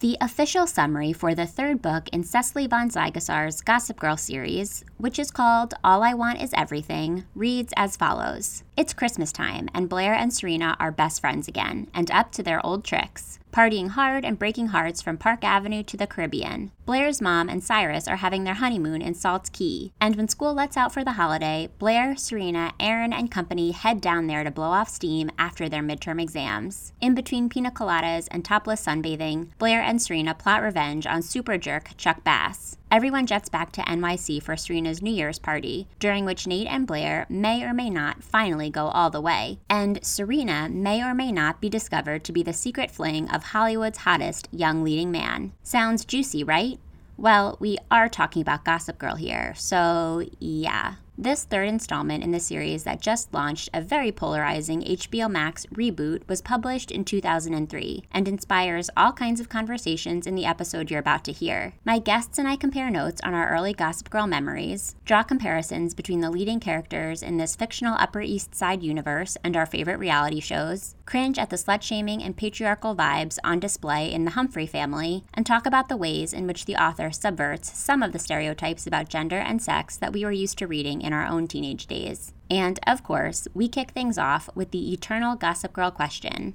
[0.00, 5.18] The official summary for the third book in Cecily von Ziegesar's Gossip Girl series, which
[5.18, 10.14] is called All I Want Is Everything, reads as follows It's Christmas time, and Blair
[10.14, 14.38] and Serena are best friends again, and up to their old tricks partying hard and
[14.38, 16.70] breaking hearts from Park Avenue to the Caribbean.
[16.86, 20.76] Blair's mom and Cyrus are having their honeymoon in Salt Key, and when school lets
[20.76, 24.88] out for the holiday, Blair, Serena, Aaron, and company head down there to blow off
[24.88, 26.92] steam after their midterm exams.
[27.00, 31.90] In between pina coladas and topless sunbathing, Blair and Serena plot revenge on super jerk
[31.96, 32.76] Chuck Bass.
[32.92, 37.24] Everyone jets back to NYC for Serena's New Year's party, during which Nate and Blair
[37.28, 41.60] may or may not finally go all the way, and Serena may or may not
[41.60, 45.52] be discovered to be the secret fling of Hollywood's hottest young leading man.
[45.62, 46.80] Sounds juicy, right?
[47.16, 50.94] Well, we are talking about Gossip Girl here, so yeah.
[51.22, 56.26] This third installment in the series that just launched a very polarizing HBO Max reboot
[56.26, 61.22] was published in 2003 and inspires all kinds of conversations in the episode you're about
[61.24, 61.74] to hear.
[61.84, 66.22] My guests and I compare notes on our early Gossip Girl memories, draw comparisons between
[66.22, 70.94] the leading characters in this fictional Upper East Side universe and our favorite reality shows,
[71.10, 75.44] cringe at the slut shaming and patriarchal vibes on display in the Humphrey family, and
[75.44, 79.38] talk about the ways in which the author subverts some of the stereotypes about gender
[79.38, 82.32] and sex that we were used to reading in our own teenage days.
[82.48, 86.54] And of course, we kick things off with the eternal Gossip Girl question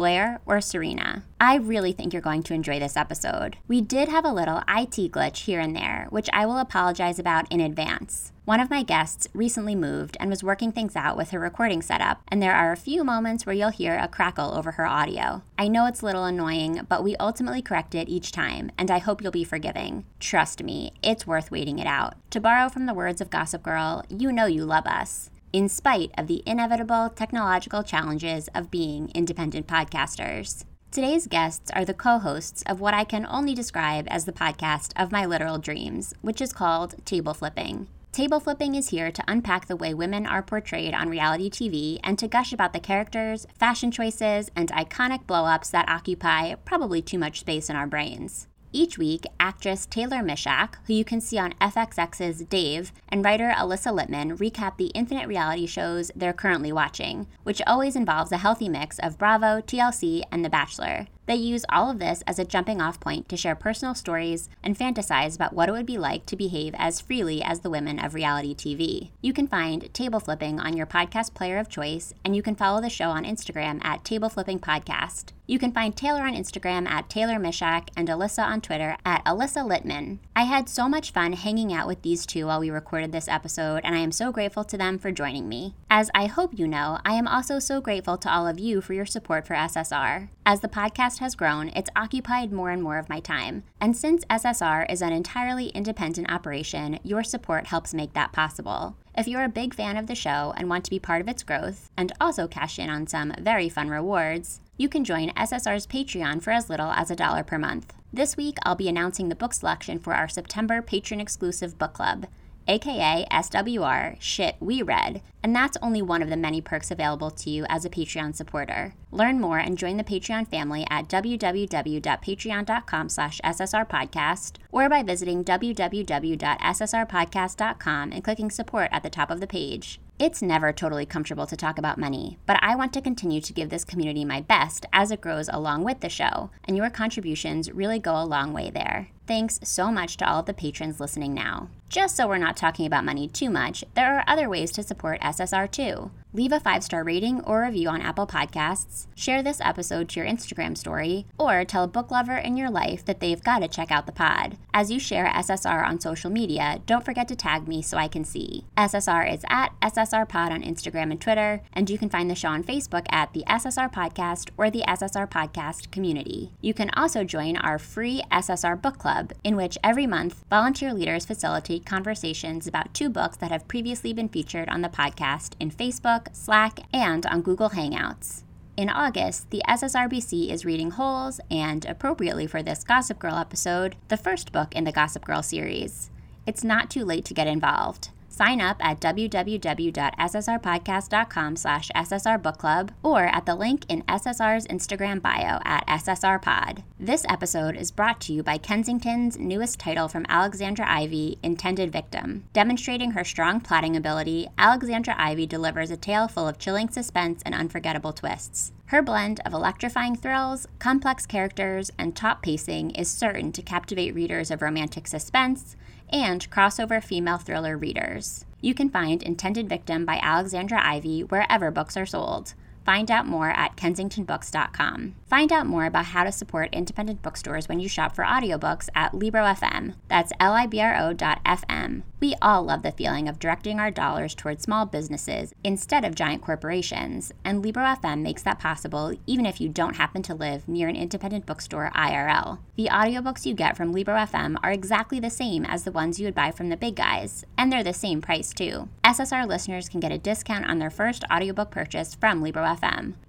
[0.00, 1.24] Blair or Serena?
[1.38, 3.58] I really think you're going to enjoy this episode.
[3.68, 7.52] We did have a little IT glitch here and there, which I will apologize about
[7.52, 8.32] in advance.
[8.46, 12.22] One of my guests recently moved and was working things out with her recording setup,
[12.28, 15.42] and there are a few moments where you'll hear a crackle over her audio.
[15.58, 19.00] I know it's a little annoying, but we ultimately correct it each time, and I
[19.00, 20.06] hope you'll be forgiving.
[20.18, 22.14] Trust me, it's worth waiting it out.
[22.30, 26.10] To borrow from the words of Gossip Girl, you know you love us in spite
[26.16, 30.64] of the inevitable technological challenges of being independent podcasters.
[30.90, 34.92] Today's guests are the co hosts of what I can only describe as the podcast
[35.00, 37.86] of my literal dreams, which is called Table Flipping.
[38.12, 42.18] Table Flipping is here to unpack the way women are portrayed on reality TV and
[42.18, 47.20] to gush about the characters, fashion choices, and iconic blow ups that occupy probably too
[47.20, 48.48] much space in our brains.
[48.72, 53.92] Each week, actress Taylor Misiak, who you can see on FXX's Dave, and writer Alyssa
[53.92, 59.00] Litman recap the infinite reality shows they're currently watching, which always involves a healthy mix
[59.00, 61.08] of Bravo, TLC, and The Bachelor.
[61.26, 64.76] They use all of this as a jumping off point to share personal stories and
[64.76, 68.14] fantasize about what it would be like to behave as freely as the women of
[68.14, 69.10] reality TV.
[69.20, 72.80] You can find Table Flipping on your podcast player of choice, and you can follow
[72.80, 75.32] the show on Instagram at Table Flipping Podcast.
[75.50, 79.68] You can find Taylor on Instagram at Taylor Misiak and Alyssa on Twitter at Alyssa
[79.68, 80.18] Litman.
[80.36, 83.80] I had so much fun hanging out with these two while we recorded this episode,
[83.82, 85.74] and I am so grateful to them for joining me.
[85.90, 88.94] As I hope you know, I am also so grateful to all of you for
[88.94, 90.28] your support for SSR.
[90.46, 93.62] As the podcast has grown, it's occupied more and more of my time.
[93.80, 98.96] And since SSR is an entirely independent operation, your support helps make that possible.
[99.16, 101.42] If you're a big fan of the show and want to be part of its
[101.42, 106.42] growth, and also cash in on some very fun rewards, you can join SSR's Patreon
[106.42, 107.94] for as little as a dollar per month.
[108.12, 112.26] This week, I'll be announcing the book selection for our September patron exclusive book club
[112.68, 117.48] aka SWR, Shit We Read, and that's only one of the many perks available to
[117.50, 118.94] you as a Patreon supporter.
[119.10, 128.12] Learn more and join the Patreon family at www.patreon.com slash ssrpodcast or by visiting www.ssrpodcast.com
[128.12, 130.00] and clicking support at the top of the page.
[130.20, 133.70] It's never totally comfortable to talk about money, but I want to continue to give
[133.70, 137.98] this community my best as it grows along with the show, and your contributions really
[137.98, 139.08] go a long way there.
[139.26, 141.70] Thanks so much to all of the patrons listening now.
[141.90, 145.20] Just so we're not talking about money too much, there are other ways to support
[145.22, 146.12] SSR too.
[146.32, 150.28] Leave a five star rating or review on Apple Podcasts, share this episode to your
[150.28, 153.90] Instagram story, or tell a book lover in your life that they've got to check
[153.90, 154.56] out the pod.
[154.72, 158.24] As you share SSR on social media, don't forget to tag me so I can
[158.24, 158.64] see.
[158.76, 162.50] SSR is at SSR Pod on Instagram and Twitter, and you can find the show
[162.50, 166.52] on Facebook at the SSR Podcast or the SSR Podcast community.
[166.60, 171.26] You can also join our free SSR Book Club in which every month volunteer leaders
[171.26, 176.34] facilitate conversations about two books that have previously been featured on the podcast in Facebook,
[176.34, 178.42] Slack, and on Google Hangouts.
[178.76, 184.16] In August, the SSRBC is reading Holes and, appropriately for this Gossip Girl episode, the
[184.16, 186.10] first book in the Gossip Girl series.
[186.46, 188.10] It's not too late to get involved.
[188.40, 195.86] Sign up at www.ssrpodcast.com slash ssrbookclub or at the link in SSR's Instagram bio at
[195.86, 196.82] ssrpod.
[196.98, 202.44] This episode is brought to you by Kensington's newest title from Alexandra Ivy, Intended Victim.
[202.54, 207.54] Demonstrating her strong plotting ability, Alexandra Ivy delivers a tale full of chilling suspense and
[207.54, 208.72] unforgettable twists.
[208.86, 214.50] Her blend of electrifying thrills, complex characters, and top pacing is certain to captivate readers
[214.50, 215.76] of romantic suspense
[216.12, 218.44] and crossover female thriller readers.
[218.60, 222.54] You can find Intended Victim by Alexandra Ivy wherever books are sold.
[222.90, 225.14] Find out more at kensingtonbooks.com.
[225.28, 229.14] Find out more about how to support independent bookstores when you shop for audiobooks at
[229.14, 229.94] Libro.fm.
[230.08, 232.02] That's L-I-B-R-O dot F-M.
[232.18, 236.42] We all love the feeling of directing our dollars towards small businesses instead of giant
[236.42, 240.96] corporations, and Libro.fm makes that possible even if you don't happen to live near an
[240.96, 242.58] independent bookstore IRL.
[242.76, 246.34] The audiobooks you get from Libro.fm are exactly the same as the ones you would
[246.34, 248.88] buy from the big guys, and they're the same price too.
[249.04, 252.79] SSR listeners can get a discount on their first audiobook purchase from Libro.fm.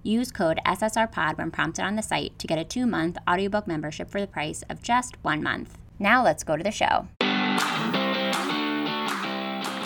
[0.02, 4.10] Use code SSRPOD when prompted on the site to get a two month audiobook membership
[4.10, 5.78] for the price of just one month.
[5.98, 7.08] Now let's go to the show.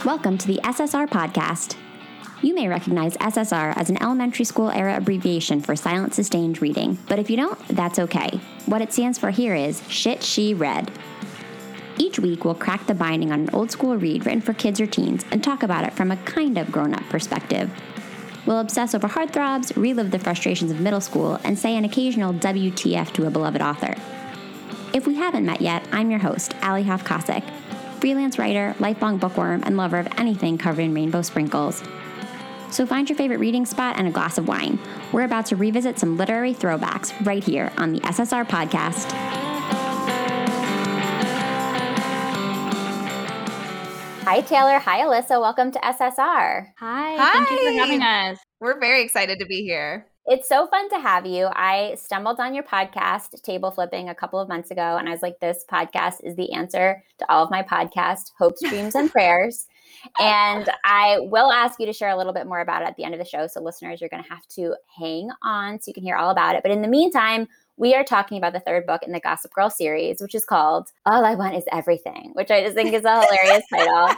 [0.04, 1.76] Welcome to the SSR Podcast.
[2.42, 7.18] You may recognize SSR as an elementary school era abbreviation for silent sustained reading, but
[7.18, 8.40] if you don't, that's okay.
[8.66, 10.92] What it stands for here is Shit She Read.
[11.98, 14.86] Each week, we'll crack the binding on an old school read written for kids or
[14.86, 17.70] teens and talk about it from a kind of grown up perspective.
[18.46, 23.12] We'll obsess over heartthrobs, relive the frustrations of middle school, and say an occasional WTF
[23.14, 23.94] to a beloved author.
[24.94, 27.04] If we haven't met yet, I'm your host, Alli Hoff
[28.00, 31.82] freelance writer, lifelong bookworm, and lover of anything covered in rainbow sprinkles.
[32.70, 34.78] So find your favorite reading spot and a glass of wine.
[35.12, 39.35] We're about to revisit some literary throwbacks right here on the SSR podcast.
[44.26, 44.80] Hi, Taylor.
[44.80, 45.40] Hi, Alyssa.
[45.40, 46.18] Welcome to SSR.
[46.18, 47.16] Hi.
[47.16, 47.32] Hi.
[47.32, 48.40] Thank you for having us.
[48.58, 50.08] We're very excited to be here.
[50.26, 51.46] It's so fun to have you.
[51.52, 55.22] I stumbled on your podcast, Table Flipping, a couple of months ago, and I was
[55.22, 59.68] like, this podcast is the answer to all of my podcast hopes, dreams, and prayers.
[60.18, 63.04] And I will ask you to share a little bit more about it at the
[63.04, 63.46] end of the show.
[63.46, 66.56] So, listeners, you're going to have to hang on so you can hear all about
[66.56, 66.64] it.
[66.64, 67.46] But in the meantime,
[67.76, 70.88] we are talking about the third book in the Gossip Girl series, which is called
[71.04, 74.16] All I Want Is Everything, which I just think is a hilarious title.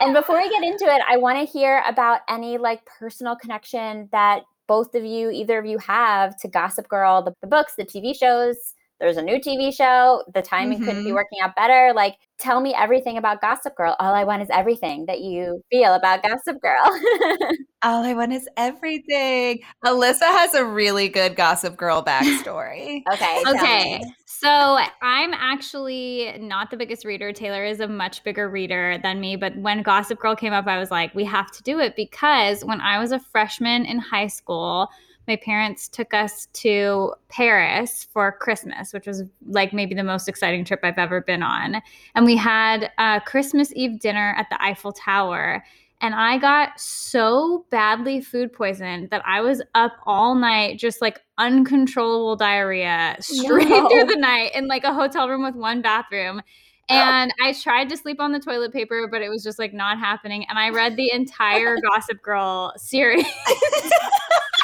[0.00, 4.08] And before we get into it, I want to hear about any like personal connection
[4.12, 7.84] that both of you, either of you have to Gossip Girl, the, the books, the
[7.84, 8.56] TV shows.
[8.98, 10.22] There's a new TV show.
[10.32, 10.86] The timing mm-hmm.
[10.86, 11.92] couldn't be working out better.
[11.94, 13.94] Like, tell me everything about Gossip Girl.
[13.98, 16.82] All I want is everything that you feel about Gossip Girl.
[17.82, 19.60] All I want is everything.
[19.84, 23.02] Alyssa has a really good Gossip Girl backstory.
[23.12, 23.42] okay.
[23.46, 24.02] Okay.
[24.38, 27.32] So I'm actually not the biggest reader.
[27.32, 29.36] Taylor is a much bigger reader than me.
[29.36, 32.62] But when Gossip Girl came up, I was like, we have to do it because
[32.62, 34.90] when I was a freshman in high school,
[35.26, 40.64] my parents took us to Paris for Christmas, which was like maybe the most exciting
[40.64, 41.82] trip I've ever been on.
[42.14, 45.62] And we had a Christmas Eve dinner at the Eiffel Tower
[46.00, 51.22] and I got so badly food poisoned that I was up all night, just like
[51.38, 53.88] uncontrollable diarrhea straight no.
[53.88, 56.42] through the night in like a hotel room with one bathroom.
[56.88, 57.32] And.
[57.42, 60.46] I tried to sleep on the toilet paper, but it was just like not happening.
[60.48, 63.26] And I read the entire Gossip Girl series.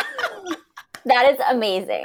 [1.05, 2.03] that is amazing.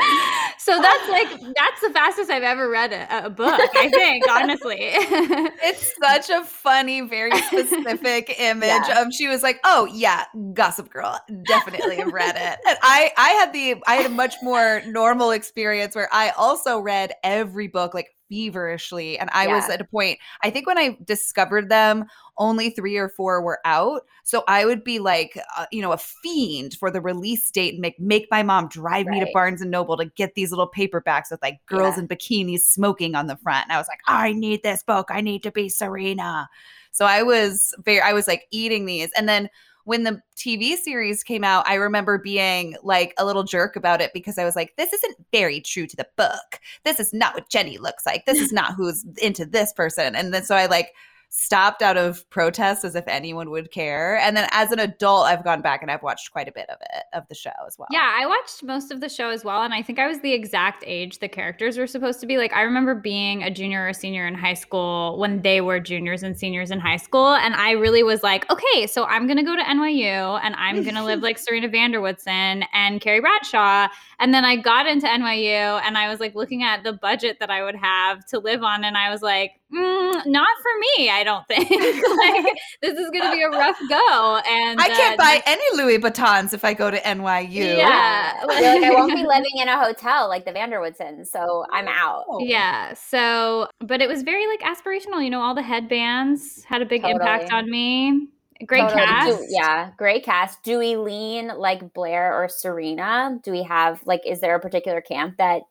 [0.58, 3.60] So that's like that's the fastest I've ever read a, a book.
[3.76, 9.02] I think honestly, it's such a funny, very specific image yeah.
[9.02, 13.30] of she was like, "Oh yeah, Gossip Girl, definitely have read it." And I I
[13.30, 17.94] had the I had a much more normal experience where I also read every book
[17.94, 19.18] like feverishly.
[19.18, 19.56] And I yeah.
[19.56, 22.06] was at a point, I think when I discovered them,
[22.38, 24.02] only three or four were out.
[24.24, 27.82] So I would be like, uh, you know, a fiend for the release date and
[27.82, 29.20] make, make my mom drive right.
[29.20, 32.02] me to Barnes and Noble to get these little paperbacks with like girls yeah.
[32.02, 33.66] in bikinis smoking on the front.
[33.66, 35.08] And I was like, I need this book.
[35.10, 36.50] I need to be Serena.
[36.92, 39.12] So I was very, I was like eating these.
[39.16, 39.50] And then
[39.88, 44.12] when the TV series came out, I remember being like a little jerk about it
[44.14, 46.60] because I was like, this isn't very true to the book.
[46.84, 48.26] This is not what Jenny looks like.
[48.26, 50.14] This is not who's into this person.
[50.14, 50.94] And then so I like
[51.30, 54.18] stopped out of protest as if anyone would care.
[54.18, 56.78] And then as an adult, I've gone back and I've watched quite a bit of
[56.82, 57.88] it, of the show as well.
[57.92, 59.62] Yeah, I watched most of the show as well.
[59.62, 62.38] And I think I was the exact age the characters were supposed to be.
[62.38, 66.24] Like, I remember being a junior or senior in high school when they were juniors
[66.24, 67.34] and seniors in high school.
[67.34, 70.84] And I really was like, okay, so I'm going to go to NYU and I'm
[70.84, 73.88] going to live like Serena van der Woodsen and Carrie Bradshaw.
[74.20, 77.52] And then I got into NYU and I was like looking at the budget that
[77.52, 78.84] I would have to live on.
[78.84, 81.70] And I was like, mm, not for me, I don't think.
[81.70, 84.42] like, this is going to be a rough go.
[84.48, 87.78] And I can't uh, buy any Louis Vuittons if I go to NYU.
[87.78, 88.34] Yeah.
[88.48, 91.88] like, I won't be living in a hotel like the van der Woodsens, so I'm
[91.88, 92.26] out.
[92.40, 92.94] Yeah.
[92.94, 95.24] So, but it was very like aspirational.
[95.24, 97.20] You know, all the headbands had a big totally.
[97.20, 98.30] impact on me
[98.66, 99.02] Great Totally.
[99.06, 99.38] cast.
[99.38, 100.64] Do- yeah, great cast.
[100.64, 103.40] Do we lean like Blair or Serena?
[103.44, 105.64] Do we have like is there a particular camp that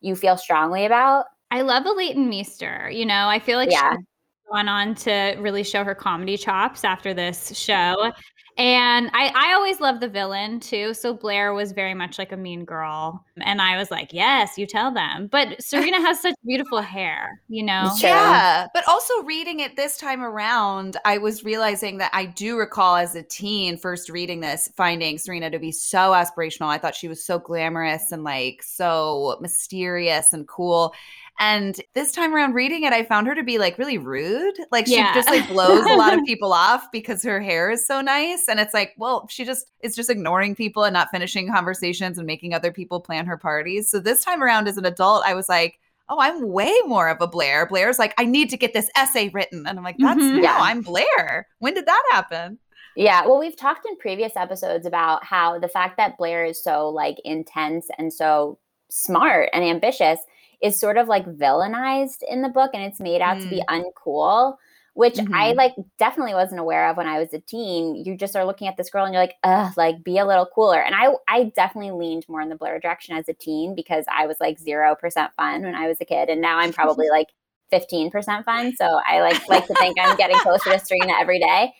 [0.00, 1.26] you feel strongly about?
[1.50, 2.90] I love a Leighton Meester.
[2.90, 3.92] You know, I feel like Yeah.
[3.96, 4.04] she's
[4.52, 8.12] gone on to really show her comedy chops after this show.
[8.56, 10.92] And I, I always love the villain too.
[10.92, 13.24] So Blair was very much like a mean girl.
[13.40, 15.28] And I was like, yes, you tell them.
[15.30, 17.92] But Serena has such beautiful hair, you know?
[18.00, 22.96] Yeah, but also reading it this time around, I was realizing that I do recall
[22.96, 26.66] as a teen first reading this, finding Serena to be so aspirational.
[26.66, 30.92] I thought she was so glamorous and like so mysterious and cool.
[31.40, 34.54] And this time around reading it, I found her to be like really rude.
[34.72, 35.14] Like she Yeah.
[35.14, 38.48] just like blows a lot of people off because her hair is so nice.
[38.48, 42.26] And it's like, well, she just is just ignoring people and not finishing conversations and
[42.26, 43.88] making other people plan her parties.
[43.88, 45.78] So this time around as an adult, I was like,
[46.08, 47.66] oh, I'm way more of a Blair.
[47.66, 49.66] Blair's like, I need to get this essay written.
[49.66, 50.36] And I'm like, that's Mhm.
[50.36, 50.56] no, Yeah.
[50.58, 51.46] I'm Blair.
[51.60, 52.58] When did that happen?
[52.96, 56.88] Yeah, well, we've talked in previous episodes about how the fact that Blair is so
[56.88, 58.58] like intense and so
[58.90, 60.18] smart and ambitious
[60.62, 64.56] is sort of like villainized in the book and it's made out to be uncool,
[64.94, 65.56] which I Mhm.
[65.56, 67.94] like definitely wasn't aware of when I was a teen.
[67.96, 70.46] You just are looking at this girl and you're like, ugh, like be a little
[70.46, 70.80] cooler.
[70.80, 74.26] And I I definitely leaned more in the Blair direction as a teen because I
[74.26, 76.28] was like zero percent fun when I was a kid.
[76.28, 77.28] And now I'm probably like
[77.72, 78.74] 15% fun.
[78.76, 81.72] So I like like to think I'm getting closer to Serena every day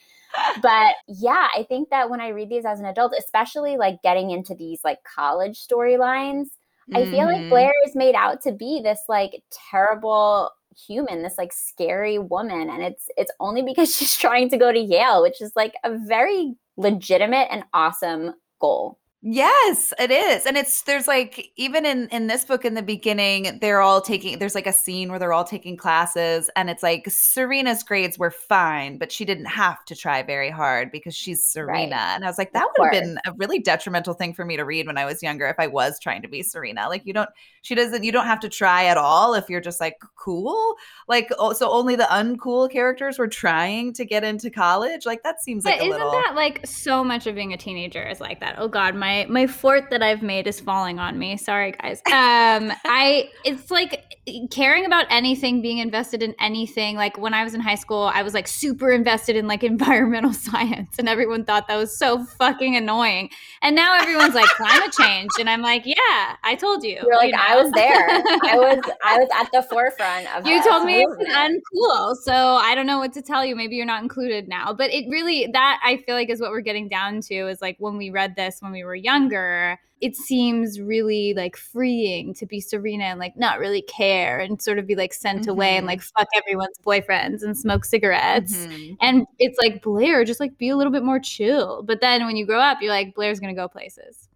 [0.61, 4.31] but yeah, I think that when I read these as an adult, especially like getting
[4.31, 6.49] into these like college storylines,
[6.95, 7.49] I feel like Mhm.
[7.49, 12.83] Blair is made out to be this like terrible human, this like scary woman, and
[12.83, 16.57] it's it's only because she's trying to go to Yale, which is like a very
[16.77, 18.99] legitimate and awesome goal.
[19.21, 20.47] Yes, it is.
[20.47, 24.39] And it's there's like even in in this book in the beginning, they're all taking
[24.39, 28.31] there's like a scene where they're all taking classes and it's like Serena's grades were
[28.31, 31.97] fine, but she didn't have to try very hard because she's Serena.
[31.97, 34.65] And I was like that would have been a really detrimental thing for me to
[34.65, 36.89] read when I was younger if I was trying to be Serena.
[36.89, 37.31] Like you don't
[37.63, 40.77] she doesn't you don't have to try at all if you're just like cool.
[41.09, 45.07] Like oh, so only the uncool characters were trying to get into college.
[45.07, 47.57] Like that seems like But a isn't little that like so much of being a
[47.57, 48.55] teenager is like that?
[48.59, 51.37] Oh God, my my fort that I've made is falling on me.
[51.37, 51.99] Sorry, guys.
[52.07, 54.05] Um, I it's like
[54.51, 56.97] caring about anything, being invested in anything.
[56.97, 60.33] Like when I was in high school, I was like super invested in like environmental
[60.33, 63.31] science, and everyone thought that was so fucking annoying.
[63.63, 66.99] And now everyone's like climate change, and I'm like, yeah, I told you.
[67.03, 68.09] You're like, you I was there.
[68.09, 72.75] I was I was at the forefront of You told me it's uncool, so I
[72.75, 73.57] don't know what to tell you.
[73.57, 76.61] Maybe you're not included now, but it really that I feel like is what we're
[76.61, 80.81] getting down to is like when we read this when we were younger, it seems
[80.81, 84.95] really like freeing to be Serena and like not really care and sort of be
[84.95, 88.55] like sent away and like fuck everyone's boyfriends and smoke cigarettes.
[88.55, 88.97] Mhm.
[89.01, 91.83] And it's like Blair, just like be a little bit more chill.
[91.83, 94.29] But then when you grow up, you're like Blair's gonna go places.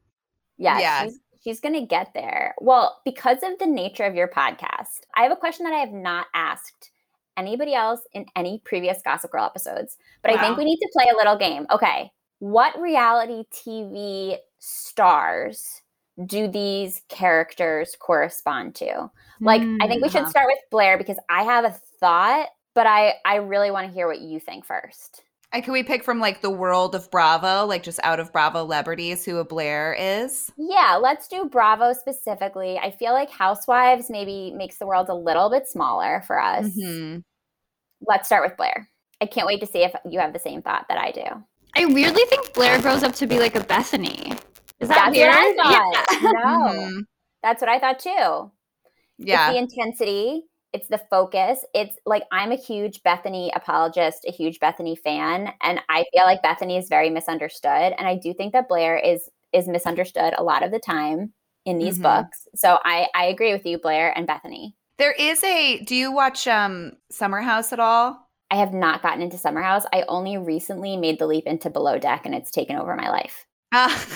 [0.58, 1.04] Yeah, Yeah.
[1.04, 2.54] she's she's gonna get there.
[2.60, 5.92] Well, because of the nature of your podcast, I have a question that I have
[5.92, 6.90] not asked
[7.36, 11.06] anybody else in any previous Gossip Girl episodes, but I think we need to play
[11.12, 11.66] a little game.
[11.70, 15.82] Okay, what reality TV stars
[16.26, 19.10] do these characters correspond to?
[19.40, 20.30] Like, I think we should uh-huh.
[20.30, 24.06] start with Blair because I have a thought, but I I really want to hear
[24.06, 25.22] what you think first.
[25.52, 28.60] And can we pick from like the world of Bravo, like just out of Bravo
[28.60, 30.50] celebrities who a Blair is?
[30.56, 32.78] Yeah, let's do Bravo specifically.
[32.78, 36.66] I feel like Housewives maybe makes the world a little bit smaller for us.
[36.66, 37.22] Mhm.
[38.06, 38.88] Let's start with Blair.
[39.20, 41.24] I can't wait to see if you have the same thought that I do.
[41.76, 44.32] I weirdly think Blair grows up to be like a Bethany.
[44.82, 45.56] Is that That's weird?
[45.56, 46.22] what I thought.
[46.22, 47.00] No, Mhm.
[47.42, 48.50] that's what I thought too.
[49.18, 49.50] Yeah.
[49.50, 51.64] It's the intensity, it's the focus.
[51.74, 56.42] It's like I'm a huge Bethany apologist, a huge Bethany fan, and I feel like
[56.42, 57.94] Bethany is very misunderstood.
[57.98, 61.34] And I do think that Blair is is misunderstood a lot of the time
[61.66, 62.02] in these Mhm.
[62.02, 62.48] books.
[62.54, 64.74] So I I agree with you, Blair and Bethany.
[64.98, 68.18] There is a do you watch um Summer House at all?
[68.50, 69.84] I have not gotten into Summer House.
[69.92, 73.46] I only recently made the leap into Below Deck, and it's taken over my life.
[73.74, 74.06] Ah,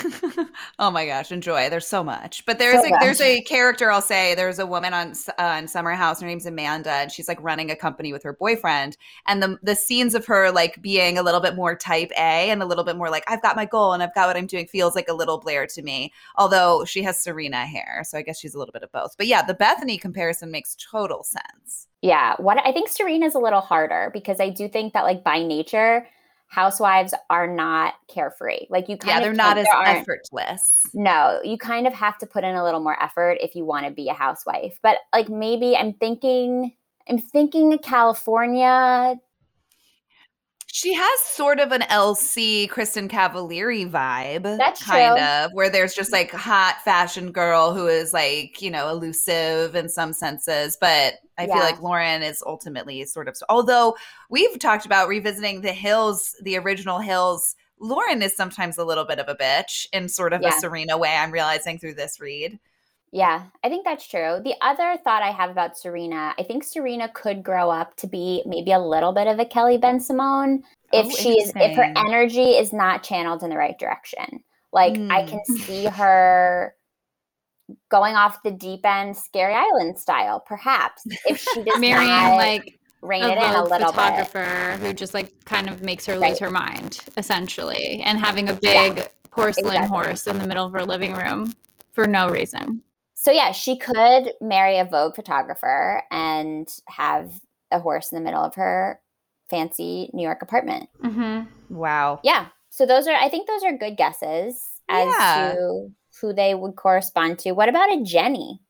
[0.79, 1.71] oh my gosh, enjoy.
[1.71, 2.45] There's so much.
[2.45, 4.35] But there's So a, there's a character I'll say.
[4.35, 6.21] There's a woman on uh, on Summer House.
[6.21, 8.99] Her name's Amanda, and she's like running a company with her boyfriend.
[9.27, 12.63] And the the scenes of her like being a little bit more type A and
[12.63, 14.67] a little bit more like I've got my goal and I've got what I'm doing
[14.67, 16.13] feels like a little Blair to me.
[16.37, 19.17] Although she has Serena hair, so I guess she's a little bit of both.
[19.17, 21.89] But yeah, the Bethany comparison makes total sense.
[22.03, 25.43] Yeah, what I think Serena's a little harder because I do think that like by
[25.43, 26.07] nature,
[26.49, 28.67] housewives are not carefree.
[28.71, 30.83] Like you kind Yeah, of they're not as effortless.
[30.95, 33.87] No, you kind of have to put in a little more effort if you want
[33.87, 34.79] to be a housewife.
[34.83, 36.73] But like maybe I'm thinking
[37.09, 39.17] I'm thinking California.
[40.77, 44.59] She has sort of an LC Kristin Cavallari vibe.
[44.59, 45.25] That's kind true.
[45.25, 49.89] of where there's just like hot fashion girl who is like, you know, elusive in
[49.89, 53.97] some senses, but I feel like Lauren is ultimately sort of although
[54.29, 57.57] we've talked about revisiting the Hills, the original Hills.
[57.81, 60.51] Lauren is sometimes a little bit of a bitch in sort of Yeah.
[60.55, 62.59] a Serena way, I'm realizing through this read.
[63.13, 64.41] Yeah, I think that's true.
[64.43, 68.43] The other thought I have about Serena, I think Serena could grow up to be
[68.47, 72.73] maybe a little bit of a Kelly Bensimon if Oh, she's if her energy is
[72.73, 74.43] not channeled in the right direction.
[74.73, 75.29] Like I Mm.
[75.29, 76.75] can see her
[77.89, 83.23] going off the deep end, Scary Island style, perhaps if she does Marrying like rein
[83.23, 83.95] a it in a little bit.
[83.95, 86.39] photographer who just like kind of makes her lose Right.
[86.41, 89.97] her mind, essentially, and having a big porcelain exactly.
[89.97, 91.55] horse in the middle of her living room
[91.93, 92.83] for no reason.
[93.27, 97.33] So yeah, she could marry a Vogue photographer and have
[97.73, 99.01] a horse in the middle of her
[99.51, 100.89] fancy New York apartment.
[101.03, 101.75] Mm-hmm.
[101.77, 102.21] Wow.
[102.23, 102.47] Yeah.
[102.71, 104.55] So those are I think those are good guesses
[104.89, 105.55] as Yeah.
[105.57, 105.89] to
[106.21, 107.51] who they would correspond to.
[107.51, 108.61] What about a Jenny?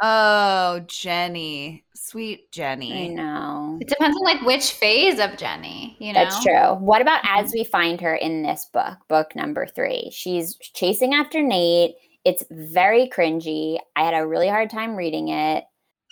[0.00, 1.84] Oh, Jenny.
[1.96, 3.06] Sweet Jenny.
[3.06, 3.78] I know.
[3.80, 6.20] It depends on like which phase of Jenny, you know.
[6.22, 6.74] That's true.
[6.74, 7.44] What about Mm-hmm.
[7.46, 10.10] as we find her in this book, book number three?
[10.12, 11.96] She's chasing after Nate.
[12.24, 13.78] It's very cringy.
[13.96, 15.64] I had a really hard time reading it.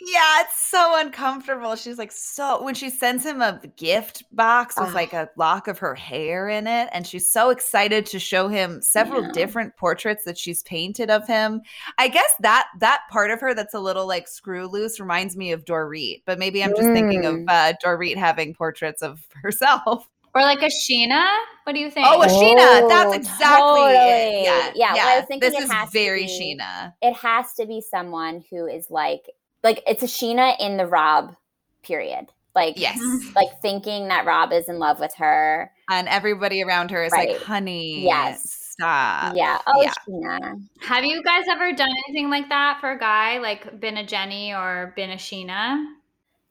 [0.02, 1.76] Yeah, it's so uncomfortable.
[1.76, 4.94] She's like so when she sends him a gift box with Ugh.
[4.94, 8.80] like a lock of her hair in it, and she's so excited to show him
[8.80, 9.32] several Yeah.
[9.32, 11.60] different portraits that she's painted of him.
[11.98, 15.52] I guess that that part of her that's a little like screw loose reminds me
[15.52, 17.44] of Dorit, but maybe I'm just thinking of Mm.
[17.48, 20.08] uh, Dorit having portraits of herself.
[20.34, 21.26] Or like a Sheena.
[21.64, 22.06] What do you think?
[22.08, 22.88] Oh, a Sheena.
[22.88, 23.46] That's Oh, exactly
[23.82, 23.94] it.
[23.98, 24.44] totally.
[24.44, 26.94] Yeah, Yeah, well, I was thinking this it is has to very be- Sheena.
[27.02, 29.26] It has to be someone who is like
[29.62, 31.34] like it's a Sheena in the Rob
[31.82, 32.26] period.
[32.54, 32.98] Like Yes.
[33.36, 35.70] like thinking that Rob is in love with her.
[35.90, 37.30] And everybody around her is Right.
[37.32, 38.42] like, honey, Yes.
[38.72, 39.34] stop.
[39.36, 39.58] yeah.
[39.66, 39.92] Oh, yeah.
[40.08, 40.62] Sheena.
[40.82, 44.52] Have you guys ever done anything like that for a guy, like been a Jenny
[44.54, 45.84] or been a Sheena?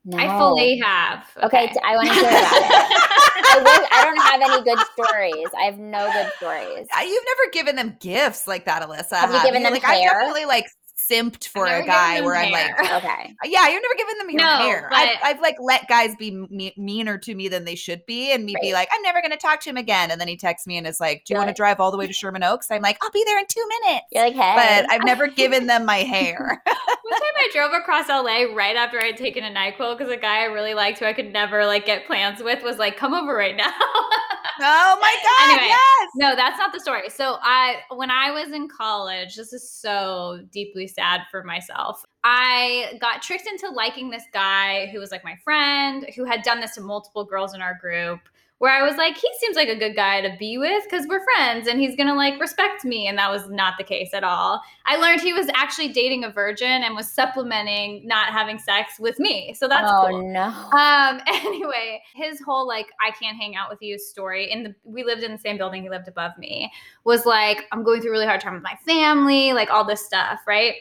[0.06, 0.18] No.
[0.18, 1.26] I fully have.
[1.44, 3.10] Okay, t- I want to hear about it.
[3.46, 5.48] I, will, I don't have any good stories.
[5.58, 6.88] I have no good stories.
[7.02, 9.18] You've never given them gifts like that, Alyssa.
[9.18, 10.10] Have you given them like hair?
[10.10, 10.66] I've definitely like
[11.10, 12.76] simped for a guy them where I'm hair.
[12.80, 13.36] like, Okay.
[13.46, 14.90] yeah, you're never giving them your No, hair.
[14.92, 18.46] I've, I've like let guys be me- meaner to me than they should be, and
[18.46, 20.12] me be like, I'm never going to talk to him again.
[20.12, 21.92] And then he texts me and is like, Do you You're want to drive all
[21.92, 22.70] the way to Sherman Oaks?
[22.72, 24.06] I'm like, I'll be there in two minutes.
[24.12, 24.54] You're like, hey.
[24.56, 26.62] but I've never given them my hair.
[27.04, 30.42] One time I drove across LA right after I'd taken a NyQuil because a guy
[30.42, 33.34] I really liked who I could never like get plans with was like, come over
[33.34, 33.72] right now.
[34.62, 36.10] oh my god, Anyway, yes.
[36.16, 37.10] no, that's not the story.
[37.10, 42.04] So I when I was in college, this is so deeply sad for myself.
[42.24, 46.60] I got tricked into liking this guy who was like my friend, who had done
[46.60, 48.20] this to multiple girls in our group.
[48.60, 51.24] Where I was like, he seems like a good guy to be with because we're
[51.24, 53.08] friends and he's gonna like respect me.
[53.08, 54.62] And that was not the case at all.
[54.86, 59.18] I learned he was actually dating a virgin and was supplementing not having sex with
[59.18, 59.54] me.
[59.54, 60.32] So that's oh cool.
[60.32, 60.48] no.
[60.78, 61.22] Um.
[61.50, 64.52] Anyway, his whole like I can't hang out with you story.
[64.52, 65.82] In the we lived in the same building.
[65.84, 66.72] He lived above me.
[67.06, 69.54] Was like I'm going through a really hard time with my family.
[69.54, 70.76] Like all this stuff, right?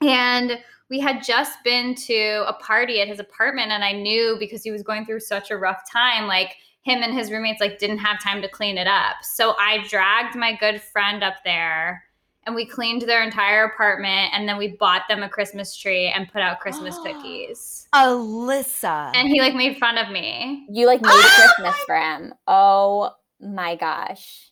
[0.00, 4.62] And we had just been to a party at his apartment, and I knew because
[4.62, 7.98] he was going through such a rough time, like him and his roommates like didn't
[7.98, 9.16] have time to clean it up.
[9.22, 12.04] So I dragged my good friend up there.
[12.46, 16.32] And we cleaned their entire apartment, and then we bought them a Christmas tree and
[16.32, 17.86] put out Christmas cookies.
[17.94, 19.12] Alyssa.
[19.14, 20.66] And he like made fun of me.
[20.70, 22.32] You like made oh Christmas for him.
[22.46, 24.50] Oh my gosh.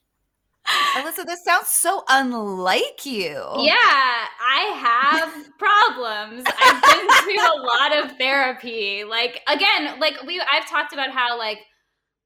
[0.97, 3.35] Alyssa, this sounds so unlike you.
[3.59, 6.45] Yeah, I have problems.
[6.47, 9.05] I've been through a lot of therapy.
[9.05, 11.61] Like again, like we I've talked about how like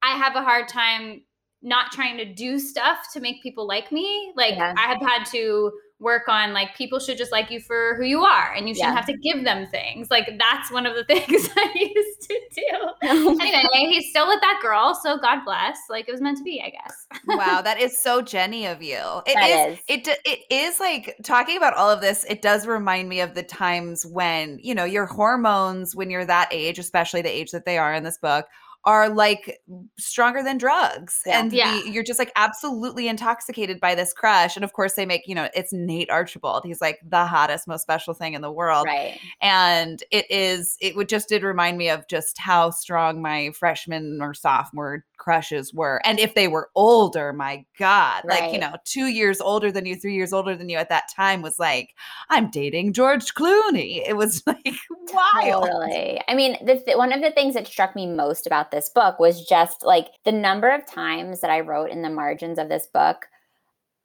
[0.03, 1.23] I have a hard time
[1.63, 4.33] not trying to do stuff to make people like me.
[4.37, 4.75] Like Yeah.
[4.79, 8.23] I have had to work on like people should just like you for who you
[8.23, 8.97] are and you shouldn't Yeah.
[8.97, 10.11] have to give them things.
[10.11, 12.63] Like that's one of the things I used to do.
[13.03, 15.77] Oh anyway, he's still with that girl, so God bless.
[15.91, 17.07] Like it was meant to be, I guess.
[17.27, 18.99] wow, that is so Jenny of you.
[19.27, 19.85] It is, is.
[19.89, 22.25] It it is like talking about all of this.
[22.29, 26.49] It does remind me of the times when you know your hormones, when you're that
[26.53, 28.47] age, especially the age that they are in this book,
[28.85, 29.61] are like
[29.99, 31.41] stronger than drugs, Yeah.
[31.41, 31.81] and Yeah.
[31.85, 34.57] the, you're just like absolutely intoxicated by this crush.
[34.57, 36.65] And of course, they make you know it's Nate Archibald.
[36.65, 39.19] He's like the hottest, most special thing in the world right.
[39.41, 44.21] and it is it would just did remind me of just how strong my freshman
[44.21, 49.07] or sophomore crushes were and if they were older my god like you know two
[49.07, 51.91] years older than you three years older than you at that time was like
[52.31, 54.75] i'm dating george clooney it was like
[55.13, 56.21] wild Totally.
[56.29, 58.89] I mean, the th- one of the things that struck me most about about this
[58.89, 62.69] book was just like the number of times that I wrote in the margins of
[62.69, 63.27] this book,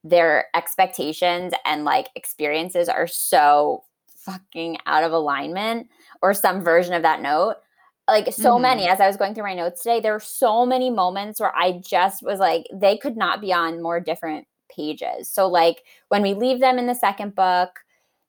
[0.03, 5.87] their expectations and like experiences are so fucking out of alignment
[6.21, 7.55] or some version of that note.
[8.07, 8.61] Like so mm-hmm.
[8.61, 11.55] many, as I was going through my notes today, there were so many moments where
[11.55, 15.27] I just was like, they could not be on more different pages.
[15.29, 17.79] So, like when we leave them in the second book,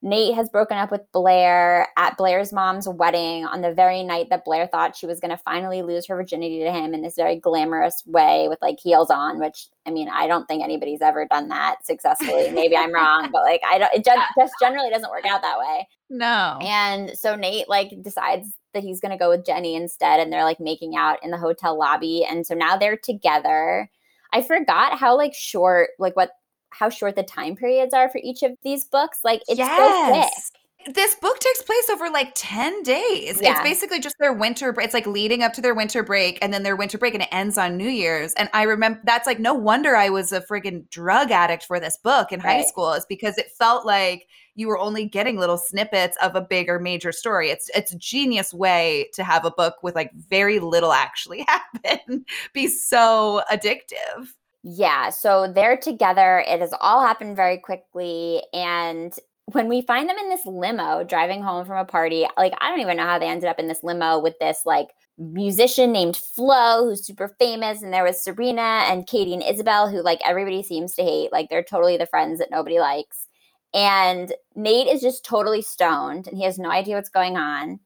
[0.03, 4.45] Nate has broken up with Blair at Blair's mom's wedding on the very night that
[4.45, 7.39] Blair thought she was going to finally lose her virginity to him in this very
[7.39, 11.49] glamorous way with like heels on, which I mean, I don't think anybody's ever done
[11.49, 12.51] that successfully.
[12.51, 15.57] Maybe I'm wrong, but like I don't, it just, just generally doesn't work out that
[15.57, 15.87] way.
[16.09, 16.59] No.
[16.61, 20.19] And so Nate like decides that he's going to go with Jenny instead.
[20.19, 22.23] And they're like making out in the hotel lobby.
[22.23, 23.89] And so now they're together.
[24.31, 26.31] I forgot how like short, like what
[26.77, 29.19] how short the time periods are for each of these books.
[29.23, 29.77] Like it's yes.
[29.77, 30.57] so quick.
[30.95, 33.41] This book takes place over like 10 days.
[33.41, 33.51] Yeah.
[33.51, 34.85] It's basically just their winter break.
[34.85, 37.29] It's like leading up to their winter break and then their winter break and it
[37.29, 38.33] ends on New Year's.
[38.35, 41.97] And I remember that's like no wonder I was a friggin' drug addict for this
[41.97, 42.57] book in right.
[42.57, 46.41] high school, is because it felt like you were only getting little snippets of a
[46.41, 47.49] bigger major story.
[47.49, 52.25] It's it's a genius way to have a book with like very little actually happen
[52.53, 54.33] be so addictive.
[54.69, 56.43] Yeah, so they're together.
[56.45, 58.43] It has all happened very quickly.
[58.51, 59.13] And
[59.45, 62.81] when we find them in this limo driving home from a party, like I don't
[62.81, 66.83] even know how they ended up in this limo with this like musician named Flo,
[66.83, 67.81] who's super famous.
[67.81, 71.31] And there was Serena and Katie and Isabel, who like everybody seems to hate.
[71.31, 73.25] Like they're totally the friends that nobody likes.
[73.73, 77.79] And Nate is just totally stoned and he has no idea what's going on.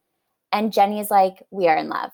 [0.50, 2.10] And Jenny is like, We are in love.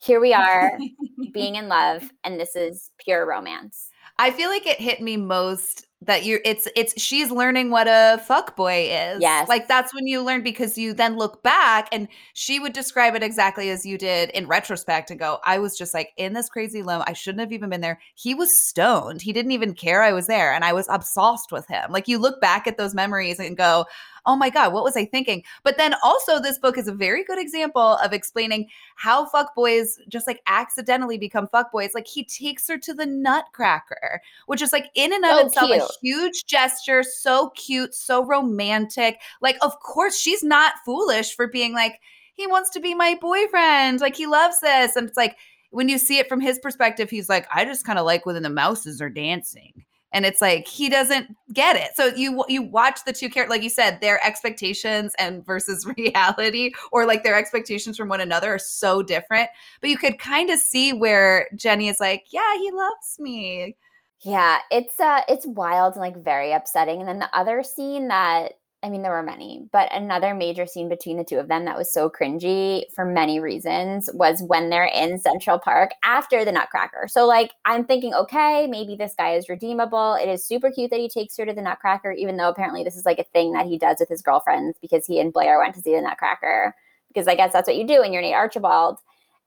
[0.00, 0.78] Here we are
[1.32, 3.91] being in love, and this is pure romance.
[4.18, 8.20] I feel like it hit me most that you're it's it's she's learning what a
[8.26, 9.20] fuck boy is.
[9.20, 9.48] Yes.
[9.48, 13.22] Like that's when you learn because you then look back and she would describe it
[13.22, 16.82] exactly as you did in retrospect and go, I was just like in this crazy
[16.82, 17.04] limo.
[17.06, 18.00] I shouldn't have even been there.
[18.14, 19.22] He was stoned.
[19.22, 20.52] He didn't even care I was there.
[20.52, 21.92] And I was obsessed with him.
[21.92, 23.86] Like you look back at those memories and go,
[24.26, 25.42] oh my God, what was I thinking?
[25.62, 29.98] But then also, this book is a very good example of explaining how fuck boys
[30.08, 31.90] just like accidentally become fuck boys.
[31.94, 35.70] Like he takes her to the Nutcracker, which is like in and of so itself
[35.70, 35.82] cute.
[35.82, 39.20] a huge gesture, so cute, so romantic.
[39.40, 42.00] Like, of course, she's not foolish for being like,
[42.34, 44.00] he wants to be my boyfriend.
[44.00, 44.96] Like, he loves this.
[44.96, 45.36] And it's like,
[45.70, 48.42] when you see it from his perspective, he's like, I just kind of like when
[48.42, 51.90] the mouses are dancing and it's like he doesn't get it.
[51.94, 56.72] So you you watch the two characters like you said their expectations and versus reality
[56.90, 59.48] or like their expectations from one another are so different.
[59.80, 63.76] But you could kind of see where jenny is like yeah he loves me.
[64.20, 67.00] Yeah it's uh it's wild and like very upsetting.
[67.00, 70.88] And then the other scene that I mean, there were many, but another major scene
[70.88, 74.90] between the two of them that was so cringy for many reasons was when they're
[74.92, 77.06] in Central Park after the Nutcracker.
[77.06, 80.14] So, like, I'm thinking, okay, maybe this guy is redeemable.
[80.14, 82.96] It is super cute that he takes her to the Nutcracker, even though apparently this
[82.96, 85.76] is like a thing that he does with his girlfriends because he and Blair went
[85.76, 86.74] to see the Nutcracker.
[87.06, 88.98] Because I guess that's what you do when you're Nate Archibald.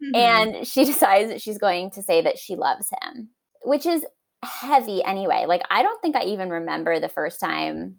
[0.02, 0.16] Mm-hmm.
[0.16, 3.32] And she decides that she's going to say that she loves him,
[3.64, 4.06] which is
[4.44, 5.44] heavy anyway.
[5.46, 7.98] Like, I don't think I even remember the first time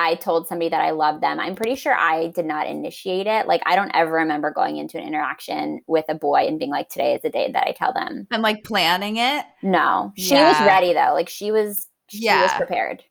[0.00, 1.38] I told somebody that I loved them.
[1.38, 3.46] I'm pretty sure I did not initiate it.
[3.46, 6.88] Like I don't ever remember going into an interaction with a boy and being like,
[6.88, 9.44] "Today is the day that I tell them." And like planning it.
[9.62, 10.48] No, she yeah.
[10.48, 11.12] was ready though.
[11.12, 12.42] Like she was, she yeah.
[12.42, 13.04] was prepared.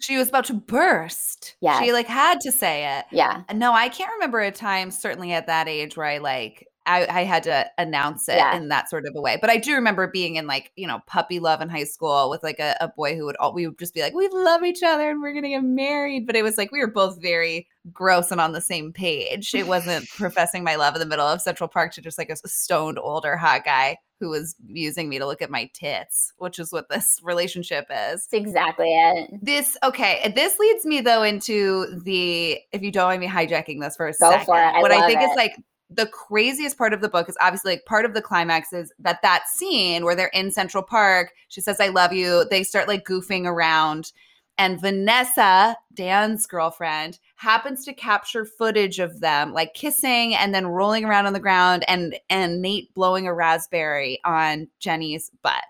[0.00, 1.56] She was about to burst.
[1.62, 3.06] Yeah, she like had to say it.
[3.10, 3.44] Yeah.
[3.54, 7.24] No, I can't remember a time, certainly at that age, where I like I, I,
[7.24, 8.56] had to announce it yeah.
[8.56, 9.38] in that sort of a way.
[9.40, 12.42] But I do remember being in like, you know, puppy love in high school with
[12.42, 14.82] like a, a boy who would all, we would just be like, we love each
[14.82, 16.26] other and we're going to get married.
[16.26, 19.54] But it was like, we were both very gross and on the same page.
[19.54, 22.36] It wasn't professing my love in the middle of Central Park to just like a
[22.36, 26.72] stoned older hot guy who was using me to look at my tits, which is
[26.72, 28.26] what this relationship is.
[28.26, 29.30] That's exactly it.
[29.42, 30.32] This okay.
[30.34, 34.12] This leads me though into the if you don't mind me hijacking this for a
[34.12, 34.46] Go second.
[34.46, 34.66] For it.
[34.66, 35.24] I what I think it.
[35.24, 35.56] is like
[35.94, 39.22] the craziest part of the book is obviously like part of the climax is that
[39.22, 41.32] that scene where they're in Central Park.
[41.48, 44.12] She says, "I love you." They start like goofing around,
[44.58, 51.04] and Vanessa, Dan's girlfriend, happens to capture footage of them like kissing and then rolling
[51.04, 55.64] around on the ground, and and Nate blowing a raspberry on Jenny's butt.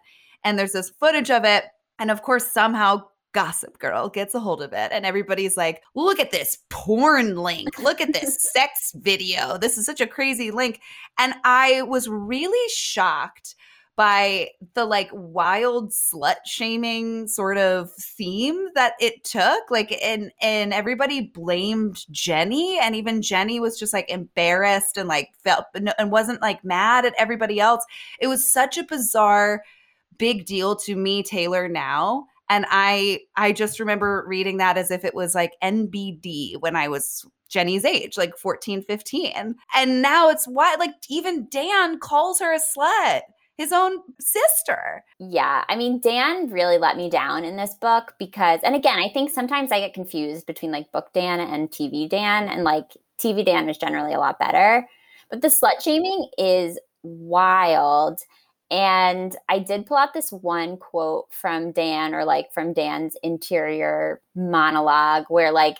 [0.44, 1.64] And there's this footage of it,
[1.98, 3.04] and of course somehow
[3.34, 7.78] Gossip Girl gets a hold of it, and everybody's like, look at this porn link.
[7.78, 9.58] Look at this sex video.
[9.58, 10.80] This is such a crazy link.
[11.18, 13.56] And I was really shocked
[13.96, 20.74] by the like wild slut shaming sort of theme that it took like and and
[20.74, 26.42] everybody blamed jenny and even jenny was just like embarrassed and like felt and wasn't
[26.42, 27.84] like mad at everybody else
[28.18, 29.62] it was such a bizarre
[30.18, 35.04] big deal to me taylor now and i i just remember reading that as if
[35.04, 40.46] it was like nbd when i was jenny's age like 14 15 and now it's
[40.46, 43.22] why like even dan calls her a slut
[43.56, 45.04] his own sister.
[45.18, 45.64] Yeah.
[45.68, 49.30] I mean, Dan really let me down in this book because, and again, I think
[49.30, 53.68] sometimes I get confused between like book Dan and TV Dan, and like TV Dan
[53.68, 54.88] is generally a lot better.
[55.30, 58.20] But the slut shaming is wild.
[58.74, 64.20] And I did pull out this one quote from Dan or like from Dan's interior
[64.34, 65.78] monologue where like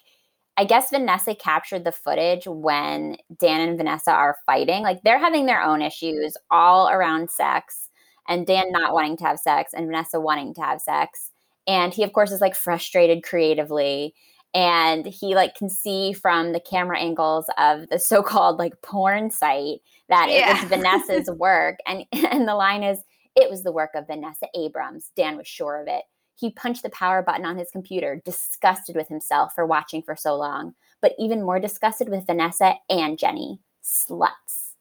[0.57, 4.85] I guess Vanessa captured the footage when Dan and Vanessa are fighting.
[4.85, 7.91] Like they're having their own issues all around sex,
[8.29, 11.33] and Dan not wanting to have sex, and Vanessa wanting to have sex.
[11.67, 14.15] And he, of course, is like frustrated creatively.
[14.55, 19.81] And he like can see from the camera angles of the so-called like porn site
[20.09, 20.51] that yeah.
[20.51, 21.79] it was Vanessa's work.
[21.87, 23.01] And and the line is,
[23.37, 25.11] it was the work of Vanessa Abrams.
[25.17, 26.05] Dan was sure of it.
[26.37, 30.37] He punched the power button on his computer, disgusted with himself for watching for so
[30.37, 33.61] long, but even more disgusted with Vanessa and Jenny.
[33.85, 34.75] Sluts.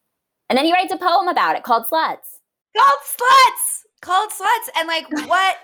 [0.50, 2.40] And then he writes a poem about it called Sluts.
[2.76, 3.84] Called Sluts!
[4.02, 4.70] Called Sluts.
[4.78, 5.58] And like, what?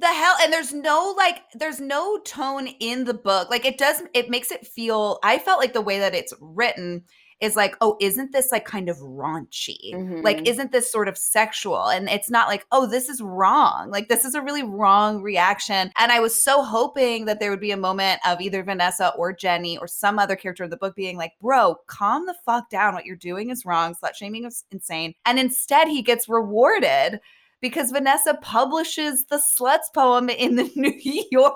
[0.00, 4.02] The hell and there's no like there's no tone in the book like it does
[4.14, 7.02] it makes it feel i felt like the way that it's written
[7.40, 9.94] is like, oh, isn't this like kind of raunchy?
[9.94, 10.22] Mm-hmm.
[10.22, 11.88] Like, isn't this sort of sexual?
[11.88, 13.90] And it's not like, oh, this is wrong.
[13.90, 15.92] Like, this is a really wrong reaction.
[15.98, 19.32] And I was so hoping that there would be a moment of either Vanessa or
[19.32, 22.94] Jenny or some other character in the book being like, bro, calm the fuck down.
[22.94, 23.94] What you're doing is wrong.
[23.94, 25.14] Slut shaming is insane.
[25.24, 27.20] And instead, he gets rewarded
[27.60, 31.54] because Vanessa publishes the sluts poem in the New Yorker.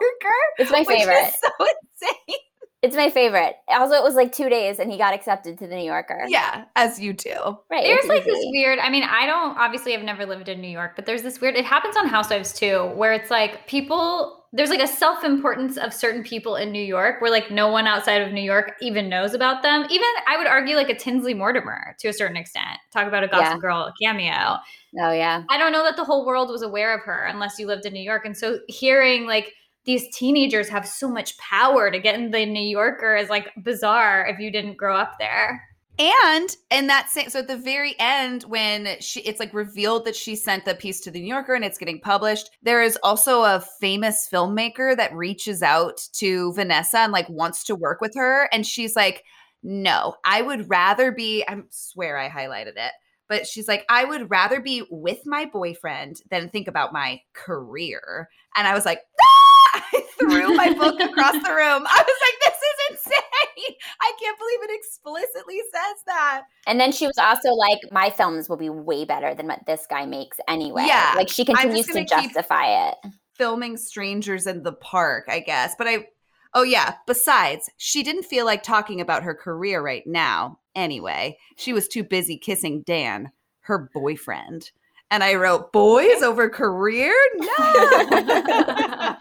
[0.59, 1.33] It's my favorite.
[1.41, 1.49] so
[2.01, 2.39] insane.
[2.83, 3.55] It's my favorite.
[3.69, 6.25] Also, it was like two days and he got accepted to the New Yorker.
[6.27, 7.37] Yeah, as you do.
[7.71, 7.85] Right.
[7.85, 8.31] There's like easy.
[8.33, 11.23] this weird, I mean, I don't, obviously, I've never lived in New York, but there's
[11.23, 15.23] this weird, it happens on Housewives too, where it's like people, there's like a self
[15.23, 18.73] importance of certain people in New York where like no one outside of New York
[18.83, 19.87] even knows about them.
[19.89, 22.79] Even I would argue like a Tinsley Mortimer to a certain extent.
[22.93, 23.59] Talk about a Gossip yeah.
[23.59, 24.57] Girl cameo.
[25.01, 25.45] Oh, yeah.
[25.49, 27.93] I don't know that the whole world was aware of her unless you lived in
[27.93, 28.27] New York.
[28.27, 32.63] And so hearing like, these teenagers have so much power to get in the New
[32.63, 35.61] Yorker is like bizarre if you didn't grow up there.
[35.99, 40.17] And in that same, so at the very end, when she, it's like revealed that
[40.17, 43.43] she sent the piece to the New Yorker and it's getting published, there is also
[43.43, 48.49] a famous filmmaker that reaches out to Vanessa and like wants to work with her.
[48.53, 49.25] And she's like,
[49.63, 52.93] no, I would rather be, I swear I highlighted it,
[53.33, 58.29] but she's like, I would rather be with my boyfriend than think about my career.
[58.55, 59.85] And I was like, ah!
[59.95, 61.87] I threw my book across the room.
[61.87, 63.75] I was like, this is insane.
[64.03, 66.43] I can't believe it explicitly says that.
[66.67, 69.87] And then she was also like, my films will be way better than what this
[69.89, 70.85] guy makes anyway.
[70.87, 71.15] Yeah.
[71.17, 72.97] Like she continues to justify it.
[73.39, 75.75] Filming strangers in the park, I guess.
[75.79, 76.07] But I,
[76.55, 80.59] oh yeah, besides, she didn't feel like talking about her career right now.
[80.75, 84.71] Anyway, she was too busy kissing Dan, her boyfriend
[85.13, 87.15] and I wrote boys over career.
[87.37, 87.49] No.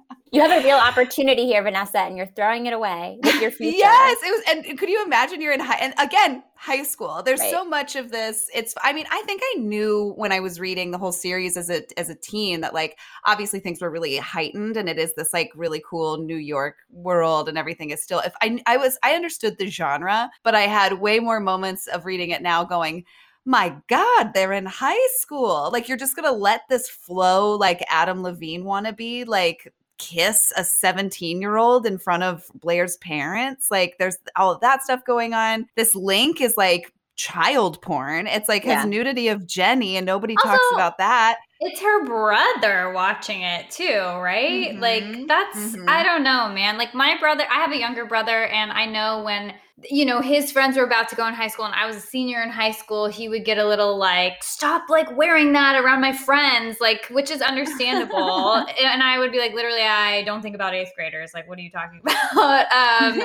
[0.34, 3.78] you have a real opportunity here, Vanessa, and you're throwing it away with your future.
[3.78, 4.66] Yes, it was.
[4.66, 5.76] And could you imagine you're in high?
[5.76, 7.22] And again, high school.
[7.24, 7.50] There's right.
[7.50, 8.50] so much of this.
[8.52, 8.74] It's.
[8.82, 11.82] I mean, I think I knew when I was reading the whole series as a
[11.98, 15.52] as a teen that like obviously things were really heightened, and it is this like
[15.54, 18.18] really cool New York world, and everything is still.
[18.20, 22.04] If I I was I understood the genre, but I had way more moments of
[22.04, 23.04] reading it now going
[23.46, 25.68] my God, they're in high school.
[25.70, 29.70] Like, you're just going to let this Flo like Adam Levine want to be, like,
[29.98, 33.68] kiss a 17 year old in front of Blair's parents.
[33.70, 35.66] Like, there's all of that stuff going on.
[35.76, 38.26] This link is like child porn.
[38.26, 38.80] It's like yeah.
[38.80, 41.38] his nudity of Jenny, and nobody also, talks about that.
[41.60, 44.72] It's her brother watching it too, right?
[44.72, 44.80] Mm-hmm.
[44.80, 45.88] Like, that's, mm-hmm.
[45.88, 46.76] I don't know, man.
[46.76, 50.52] Like, my brother, I have a younger brother, and I know when you know his
[50.52, 52.70] friends were about to go in high school and i was a senior in high
[52.70, 53.08] school.
[53.08, 57.30] He would get a little like stop like wearing that around my friends like which
[57.30, 58.64] is understandable.
[58.80, 61.32] And i would be like literally i don't think about eighth graders.
[61.34, 62.66] Like what are you talking about?
[62.72, 63.18] Um,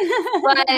[0.43, 0.69] but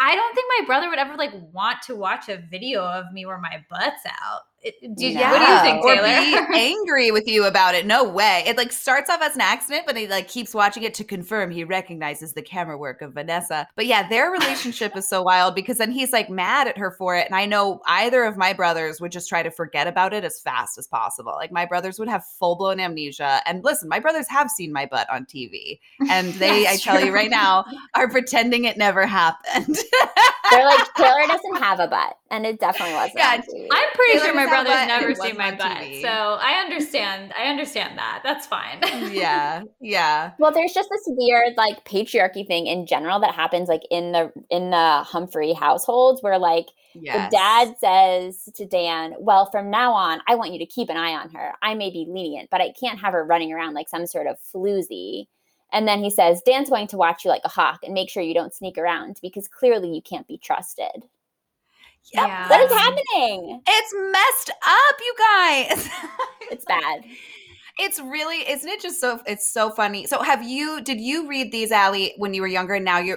[0.00, 3.24] i don't think my brother would ever like want to watch a video of me
[3.24, 5.30] where my butt's out Do, yeah.
[5.30, 6.42] What do you think, Taylor?
[6.42, 7.86] Or be angry with you about it.
[7.86, 8.42] No way.
[8.44, 11.50] It like starts off as an accident, but he like keeps watching it to confirm
[11.50, 13.68] he recognizes the camera work of Vanessa.
[13.76, 17.14] But yeah, their relationship is so wild because then he's like mad at her for
[17.14, 17.26] it.
[17.26, 20.40] And I know either of my brothers would just try to forget about it as
[20.40, 21.32] fast as possible.
[21.32, 23.40] Like my brothers would have full blown amnesia.
[23.46, 25.78] And listen, my brothers have seen my butt on TV.
[26.10, 27.06] And they, I tell true.
[27.06, 29.78] you right now, are pretending it never happened.
[30.50, 32.16] They're like, Taylor doesn't have a butt.
[32.30, 33.18] And it definitely wasn't.
[33.18, 33.40] Yeah,
[33.72, 35.78] I'm pretty Taylor sure my brother's never seen my butt.
[35.78, 36.02] TV.
[36.02, 37.32] So I understand.
[37.38, 38.20] I understand that.
[38.22, 38.78] That's fine.
[39.12, 39.62] yeah.
[39.80, 40.32] Yeah.
[40.38, 44.32] Well, there's just this weird like patriarchy thing in general that happens like in the
[44.50, 47.30] in the Humphrey households where like yes.
[47.30, 50.96] the dad says to Dan, Well, from now on, I want you to keep an
[50.96, 51.52] eye on her.
[51.62, 54.36] I may be lenient, but I can't have her running around like some sort of
[54.54, 55.26] floozy.
[55.72, 58.22] And then he says, Dan's going to watch you like a hawk and make sure
[58.22, 61.04] you don't sneak around because clearly you can't be trusted.
[62.14, 62.26] Yep.
[62.26, 62.48] Yeah.
[62.48, 63.60] What is happening?
[63.66, 65.88] It's messed up, you guys.
[66.50, 67.04] it's bad.
[67.80, 70.06] It's really, isn't it just so, it's so funny.
[70.06, 73.16] So have you, did you read these, Alli, when you were younger and now you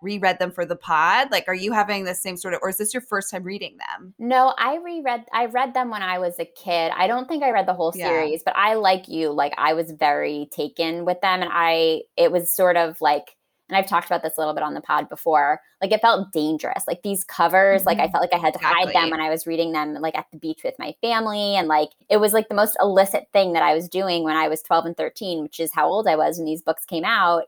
[0.00, 1.32] reread them for the pod?
[1.32, 3.76] Like, are you having the same sort of, or is this your first time reading
[3.78, 4.14] them?
[4.18, 6.92] No, I reread, I read them when I was a kid.
[6.96, 8.42] I don't think I read the whole series, yeah.
[8.44, 11.42] but I, like you, like I was very taken with them.
[11.42, 13.36] And I, it was sort of like,
[13.70, 15.60] and I've talked about this a little bit on the pod before.
[15.80, 16.84] Like it felt dangerous.
[16.88, 17.86] Like these covers, mm-hmm.
[17.86, 18.10] like I mm-hmm.
[18.10, 18.92] felt like I had to exactly.
[18.92, 21.54] hide them when I was reading them like at the beach with my family.
[21.54, 24.48] And like it was like the most illicit thing that I was doing when I
[24.48, 27.44] was 12 and 13, which is how old I was when these books came out.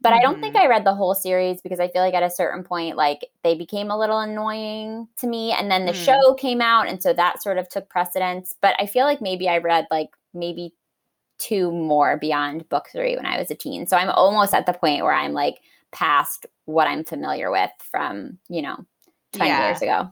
[0.00, 0.18] But mm-hmm.
[0.18, 0.64] I don't think mm-hmm.
[0.64, 3.56] I read the whole series because I feel like at a certain point, like they
[3.56, 5.50] became a little annoying to me.
[5.50, 6.04] And then the mm.
[6.04, 6.86] show came out.
[6.86, 8.54] And so that sort of took precedence.
[8.60, 10.72] But I feel like maybe I read like maybe
[11.38, 13.86] two more beyond book three when I was a teen.
[13.86, 15.60] So I'm almost at the point where I'm like
[15.92, 18.84] past what I'm familiar with from, you know,
[19.32, 19.68] 20 yeah.
[19.68, 20.10] years ago.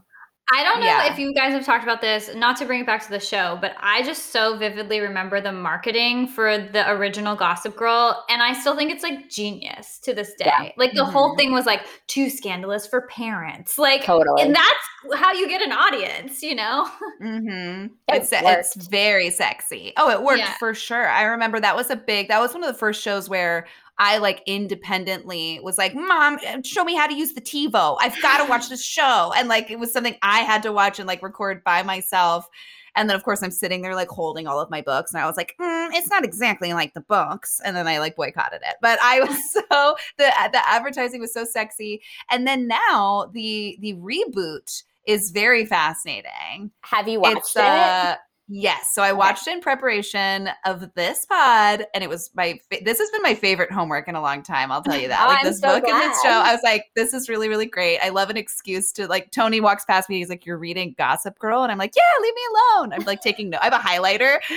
[0.51, 1.11] I don't know yeah.
[1.11, 3.57] if you guys have talked about this, not to bring it back to the show,
[3.61, 8.25] but I just so vividly remember the marketing for the original Gossip Girl.
[8.29, 10.45] And I still think it's like genius to this day.
[10.45, 10.69] Yeah.
[10.75, 11.11] Like the mm-hmm.
[11.11, 13.77] whole thing was like too scandalous for parents.
[13.77, 14.41] Like, totally.
[14.41, 16.89] And that's how you get an audience, you know?
[17.21, 17.87] Mm-hmm.
[18.13, 19.93] It it's, it's very sexy.
[19.97, 20.53] Oh, it worked yeah.
[20.59, 21.07] for sure.
[21.07, 23.65] I remember that was a big, that was one of the first shows where
[23.99, 27.97] I like independently was like, Mom, eh, show me how to use the TiVo.
[27.99, 29.33] I've got to watch this show.
[29.35, 32.47] And like it was something I had to watch and like record by myself.
[32.95, 35.25] And then, of course, I'm sitting there like holding all of my books, and I
[35.25, 38.75] was like, mm, "It's not exactly like the books." And then I like boycotted it.
[38.81, 42.03] But I was so the the advertising was so sexy.
[42.29, 46.71] And then now the the reboot is very fascinating.
[46.81, 48.19] Have you watched it's, it?
[48.49, 48.93] Yes.
[48.93, 52.59] So I watched it in preparation of this pod, and it was my.
[52.69, 54.69] Fa- this has been my favorite homework in a long time.
[54.69, 55.25] I'll tell you that.
[55.27, 56.03] like this so book glad.
[56.03, 57.99] and this show, I was like, this is really, really great.
[57.99, 59.31] I love an excuse to like.
[59.31, 60.17] Tony walks past me.
[60.17, 63.21] He's like, "You're reading Gossip Girl," and I'm like, "Yeah, leave me alone." I'm like
[63.21, 63.61] taking note.
[63.61, 64.39] I have a highlighter.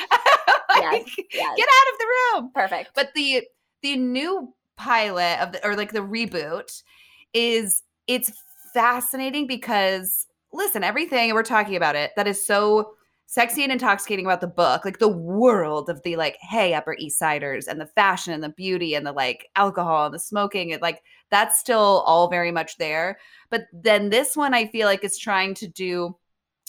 [0.69, 1.57] like, yes, yes.
[1.57, 2.51] Get out of the room.
[2.53, 2.91] Perfect.
[2.95, 3.45] But the
[3.83, 6.83] the new pilot of the or like the reboot
[7.33, 8.33] is it's
[8.75, 12.95] fascinating because listen, everything we're talking about it that is so
[13.27, 17.19] sexy and intoxicating about the book, like the world of the like, hey, Upper East
[17.19, 20.81] Siders and the fashion and the beauty and the like alcohol and the smoking, and
[20.81, 23.19] like that's still all very much there.
[23.51, 26.17] But then this one, I feel like is trying to do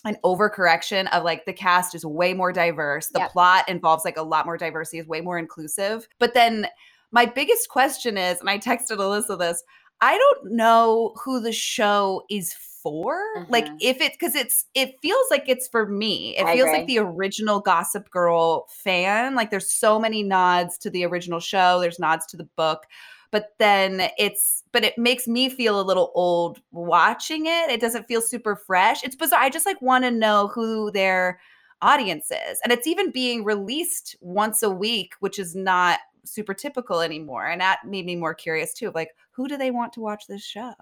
[0.03, 3.07] an overcorrection of like the cast is way more diverse.
[3.07, 3.31] The yep.
[3.31, 6.07] plot involves like a lot more diversity, is way more inclusive.
[6.19, 6.67] But then
[7.11, 9.63] my biggest question is, and I texted Alyssa this,
[10.01, 12.53] I don't know who the show is
[12.87, 13.51] for mm-hmm.
[13.51, 16.77] like if it because it's it feels like it's for me it I feels agree.
[16.77, 21.79] like the original gossip girl fan like there's so many nods to the original show
[21.81, 22.85] there's nods to the book
[23.31, 28.07] but then it's but it makes me feel a little old watching it it doesn't
[28.07, 31.39] feel super fresh it's bizarre i just like want to know who their
[31.81, 37.01] audience is and it's even being released once a week which is not super typical
[37.01, 40.25] anymore and that made me more curious too like who do they want to watch
[40.27, 40.73] this show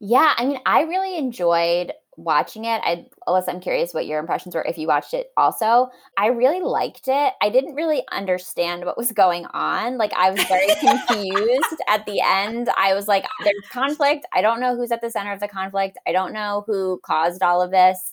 [0.00, 2.80] yeah, I mean, I really enjoyed watching it.
[2.84, 5.90] I Alyssa, I'm curious what your impressions were if you watched it also.
[6.16, 7.32] I really liked it.
[7.40, 9.98] I didn't really understand what was going on.
[9.98, 12.68] Like I was very confused at the end.
[12.76, 14.26] I was like, there's conflict.
[14.32, 15.98] I don't know who's at the center of the conflict.
[16.06, 18.12] I don't know who caused all of this.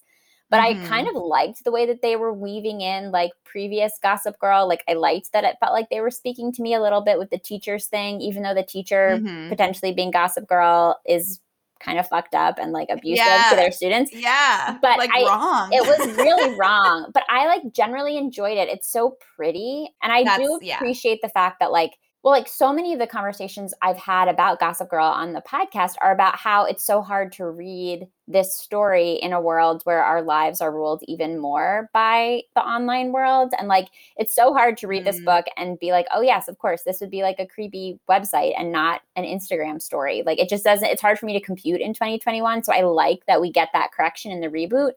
[0.49, 0.83] But mm-hmm.
[0.83, 4.67] I kind of liked the way that they were weaving in like previous Gossip Girl.
[4.67, 7.17] Like I liked that it felt like they were speaking to me a little bit
[7.17, 9.47] with the teachers thing, even though the teacher mm-hmm.
[9.47, 11.39] potentially being Gossip Girl is
[11.83, 13.47] kind of fucked up and like abusive yeah.
[13.49, 14.11] to their students.
[14.13, 14.77] Yeah.
[14.81, 15.69] But like I, wrong.
[15.71, 17.11] it was really wrong.
[17.13, 18.69] But I like generally enjoyed it.
[18.69, 19.89] It's so pretty.
[20.01, 21.27] And I That's, do appreciate yeah.
[21.27, 21.91] the fact that like
[22.23, 25.95] well, like so many of the conversations I've had about Gossip Girl on the podcast
[26.01, 30.21] are about how it's so hard to read this story in a world where our
[30.21, 33.53] lives are ruled even more by the online world.
[33.57, 35.05] And like, it's so hard to read mm.
[35.05, 37.99] this book and be like, oh, yes, of course, this would be like a creepy
[38.07, 40.21] website and not an Instagram story.
[40.23, 42.63] Like, it just doesn't, it's hard for me to compute in 2021.
[42.63, 44.91] So I like that we get that correction in the reboot.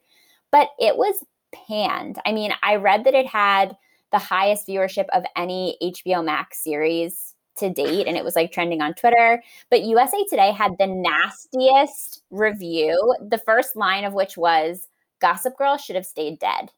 [0.51, 1.25] But it was
[1.67, 2.21] panned.
[2.27, 3.77] I mean, I read that it had
[4.15, 8.81] the highest viewership of any HBO Max series to date and it was like trending
[8.81, 9.43] on Twitter.
[9.71, 14.87] But USA Today had the nastiest review, the first line of which was
[15.21, 16.71] Gossip Girl should have stayed dead.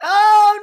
[0.00, 0.60] Oh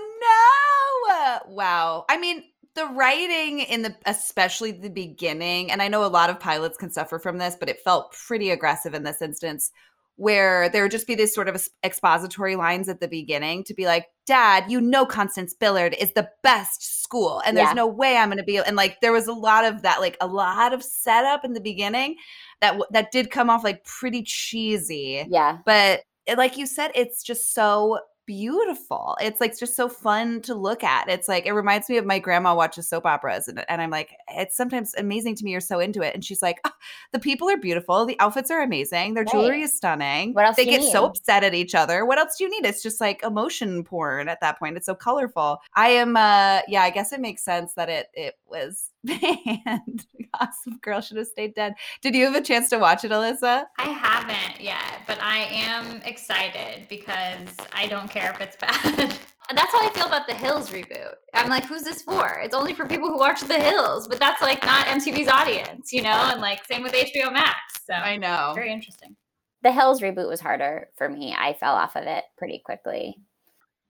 [1.43, 1.53] no.
[1.53, 2.05] Wow.
[2.09, 2.43] I mean,
[2.75, 6.89] the writing in the especially the beginning, and I know a lot of pilots can
[6.89, 9.71] suffer from this, but it felt pretty aggressive in this instance
[10.15, 13.85] where there would just be these sort of expository lines at the beginning to be
[13.85, 17.73] like, Dad, you know, Constance Billard is the best school, and there's yeah.
[17.73, 18.57] no way I'm going to be.
[18.57, 21.61] And like, there was a lot of that, like a lot of setup in the
[21.61, 22.17] beginning
[22.61, 25.25] that that did come off like pretty cheesy.
[25.29, 26.01] Yeah, but
[26.35, 29.17] like you said, it's just so beautiful.
[29.19, 31.09] It's like just so fun to look at.
[31.09, 34.15] It's like it reminds me of my grandma watches soap operas, and, and I'm like,
[34.27, 35.51] it's sometimes amazing to me.
[35.51, 36.71] You're so into it, and she's like, oh,
[37.13, 39.31] the people are beautiful, the outfits are amazing, their right.
[39.31, 40.33] jewelry is stunning.
[40.33, 40.57] What else?
[40.57, 40.91] They get need?
[40.91, 42.05] so upset at each other.
[42.05, 42.65] What else do you need?
[42.65, 44.77] It's just like emotion porn at that point.
[44.77, 45.59] It's so colorful.
[45.75, 50.05] I am, uh yeah, I guess it makes sense that it it was banned.
[50.39, 51.73] Gossip Girl should have stayed dead.
[52.01, 53.65] Did you have a chance to watch it, Alyssa?
[53.77, 59.17] I haven't yet, but I am excited because I don't care if it's bad.
[59.53, 61.13] that's how I feel about the Hills reboot.
[61.33, 62.39] I'm like, who's this for?
[62.43, 66.01] It's only for people who watch the Hills, but that's like not MTV's audience, you
[66.01, 66.29] know?
[66.31, 67.55] And like same with HBO Max.
[67.85, 68.51] So I know.
[68.55, 69.15] Very interesting.
[69.63, 71.35] The Hills reboot was harder for me.
[71.37, 73.17] I fell off of it pretty quickly.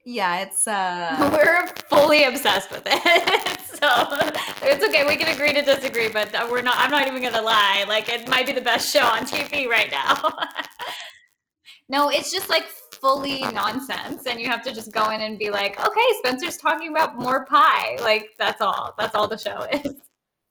[0.09, 3.59] Yeah, it's uh we're fully obsessed with it.
[3.65, 4.07] so
[4.65, 5.05] it's okay.
[5.05, 7.83] We can agree to disagree, but we're not I'm not even gonna lie.
[7.89, 10.31] Like it might be the best show on TV right now.
[11.89, 12.63] no, it's just like
[13.01, 16.89] fully nonsense and you have to just go in and be like, okay, Spencer's talking
[16.89, 17.97] about more pie.
[18.01, 18.95] Like that's all.
[18.97, 20.06] That's all the show is.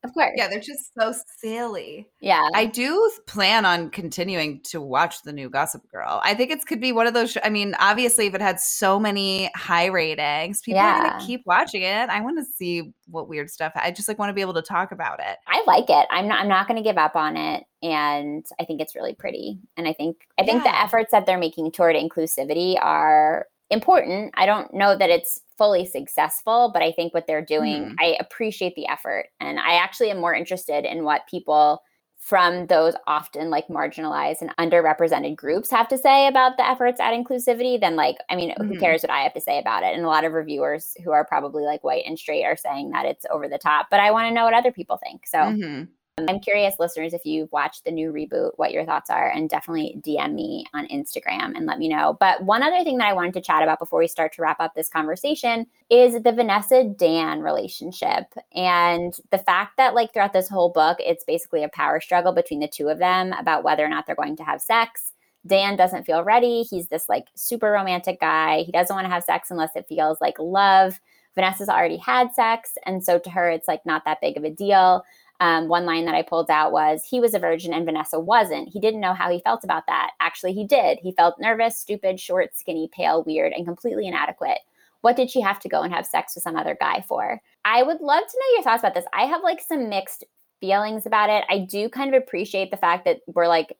[0.06, 0.32] Of course.
[0.36, 2.06] Yeah, they're just so silly.
[2.20, 2.48] Yeah.
[2.54, 6.20] I do plan on continuing to watch the new Gossip Girl.
[6.22, 7.32] I think it could be one of those.
[7.32, 10.98] Sh- I mean, obviously, if it had so many high ratings, people yeah.
[10.98, 12.08] are going to keep watching it.
[12.08, 13.72] I want to see what weird stuff.
[13.74, 15.38] I just like want to be able to talk about it.
[15.46, 16.06] I like it.
[16.10, 16.40] I'm not.
[16.40, 19.58] I'm not going to give up on it, and I think it's really pretty.
[19.76, 20.70] And I think I think yeah.
[20.72, 24.32] the efforts that they're making toward inclusivity are important.
[24.36, 27.94] I don't know that it's fully successful, but I think what they're doing, mm.
[27.98, 29.26] I appreciate the effort.
[29.40, 31.82] And I actually am more interested in what people
[32.18, 37.12] from those often like marginalized and underrepresented groups have to say about the efforts at
[37.12, 38.66] inclusivity than like i mean mm-hmm.
[38.66, 41.12] who cares what i have to say about it and a lot of reviewers who
[41.12, 44.10] are probably like white and straight are saying that it's over the top but i
[44.10, 45.84] want to know what other people think so mm-hmm.
[46.18, 49.50] Um, I'm curious, listeners, if you've watched the new reboot, what your thoughts are, and
[49.50, 52.16] definitely DM me on Instagram and let me know.
[52.18, 54.58] But one other thing that I wanted to chat about before we start to wrap
[54.58, 60.48] up this conversation is the Vanessa Dan relationship and the fact that, like, throughout this
[60.48, 63.90] whole book, it's basically a power struggle between the two of them about whether or
[63.90, 65.12] not they're going to have sex.
[65.46, 66.62] Dan doesn't feel ready.
[66.62, 68.62] He's this like super romantic guy.
[68.62, 70.98] He doesn't want to have sex unless it feels like love.
[71.36, 72.72] Vanessa's already had sex.
[72.84, 75.04] And so to her, it's like not that big of a deal.
[75.40, 78.68] Um, one line that I pulled out was, he was a virgin and Vanessa wasn't.
[78.68, 80.12] He didn't know how he felt about that.
[80.20, 80.98] Actually, he did.
[80.98, 84.58] He felt nervous, stupid, short, skinny, pale, weird, and completely inadequate.
[85.02, 87.40] What did she have to go and have sex with some other guy for?
[87.64, 89.04] I would love to know your thoughts about this.
[89.12, 90.24] I have like some mixed
[90.60, 91.44] feelings about it.
[91.50, 93.76] I do kind of appreciate the fact that we're like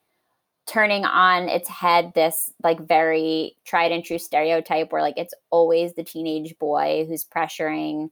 [0.66, 5.94] turning on its head this like very tried and true stereotype where like it's always
[5.94, 8.10] the teenage boy who's pressuring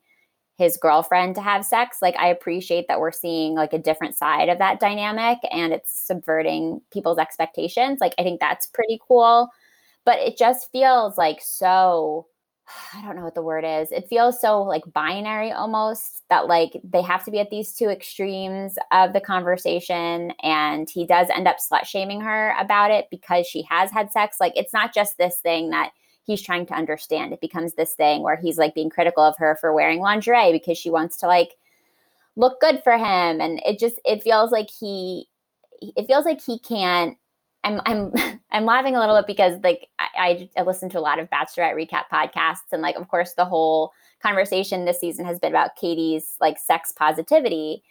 [0.57, 4.48] his girlfriend to have sex like i appreciate that we're seeing like a different side
[4.48, 9.50] of that dynamic and it's subverting people's expectations like i think that's pretty cool.
[10.05, 12.26] But it just feels like so
[12.94, 16.80] i don't know what the word is it feels so like binary almost that like
[16.82, 21.46] they have to be at these two extremes of the conversation and he does end
[21.46, 24.38] up slut shaming her about it because she has had sex.
[24.40, 25.90] Like it's not just this thing that
[26.25, 27.33] he's trying to understand.
[27.33, 30.79] It becomes this thing where he's like being critical of her for wearing lingerie because
[30.79, 31.57] she wants to like
[32.37, 33.41] look good for him.
[33.41, 35.27] And it just it feels like he
[35.81, 37.16] it feels like he can't
[37.64, 38.12] I'm I'm
[38.53, 41.75] I'm laughing a little bit because like I, I listen to a lot of Bachelorette
[41.75, 46.37] recap podcasts and like of course the whole conversation this season has been about Katie's
[46.41, 47.83] like sex positivity.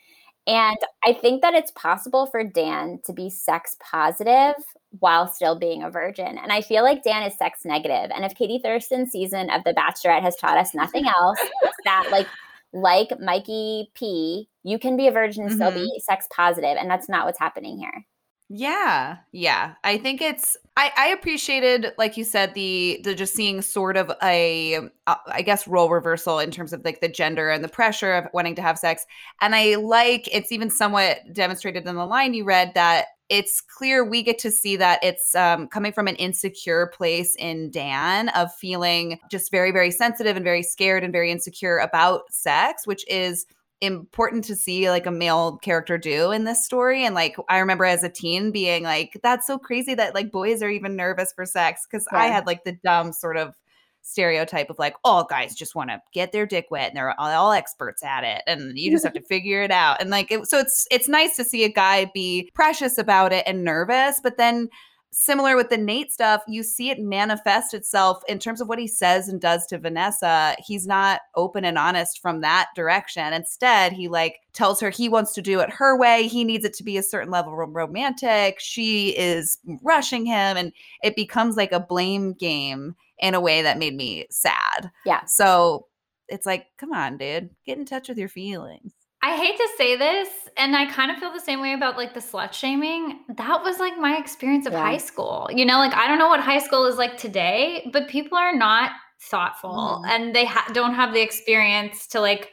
[0.46, 4.56] And I think that it's possible for Dan to be sex positive
[5.00, 6.38] while still being a virgin.
[6.38, 8.12] And I feel like Dan is sex negative.
[8.14, 11.40] And if Katie Thurston's season of The Bachelorette has taught us nothing else,
[11.86, 12.28] that like
[12.74, 15.56] like Mikey P You can be a virgin and Mhm.
[15.56, 18.06] still be sex positive, and that's not what's happening here.
[18.50, 19.74] Yeah, yeah.
[19.84, 24.12] I think it's I I appreciated like you said the the just seeing sort of
[24.22, 28.28] a uh, guess role reversal in terms of like the gender and the pressure of
[28.34, 29.06] wanting to have sex.
[29.42, 34.04] And I like it's even somewhat demonstrated in the line you read that it's clear
[34.04, 38.54] we get to see that it's um, coming from an insecure place in Dan of
[38.54, 43.46] feeling just very, very sensitive and very scared and very insecure about sex, which is
[43.84, 47.84] important to see like a male character do in this story and like i remember
[47.84, 51.46] as a teen being like that's so crazy that like boys are even nervous for
[51.46, 53.54] sex because i had like the dumb sort of
[54.02, 57.30] stereotype of like all guys just want to get their dick wet and they're all,
[57.30, 60.46] all experts at it and you just have to figure it out and like it,
[60.46, 64.38] so it's it's nice to see a guy be precious about it and nervous but
[64.38, 64.70] then
[65.14, 68.88] similar with the Nate stuff, you see it manifest itself in terms of what he
[68.88, 70.56] says and does to Vanessa.
[70.60, 73.32] He's not open and honest from that direction.
[73.32, 76.28] Instead, he like tells her he wants to do it her way.
[76.28, 78.60] He needs it to be a certain level of romantic.
[78.60, 83.78] She is rushing him and it becomes like a blame game in a way that
[83.78, 84.92] made me sad.
[85.06, 85.24] Yeah.
[85.26, 85.88] So
[86.28, 88.92] it's like, come on, dude, get in touch with your feelings.
[89.24, 92.14] I hate to say this, and I kind of feel the same way about like
[92.14, 93.22] the slut shaming.
[93.38, 94.82] That was like my experience of Yeah.
[94.82, 95.50] high school.
[95.52, 98.54] You know, like I don't know what high school is like today, but people are
[98.54, 98.92] not
[99.32, 100.10] thoughtful Mhm.
[100.10, 102.52] and they ha- don't have the experience to like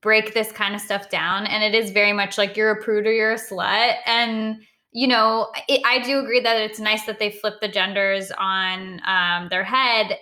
[0.00, 1.46] break this kind of stuff down.
[1.46, 3.96] And it is very much like you're a prude or you're a slut.
[4.06, 4.62] And
[4.92, 9.00] you know, it, I do agree that it's nice that they flip the genders on
[9.06, 10.18] um, their head.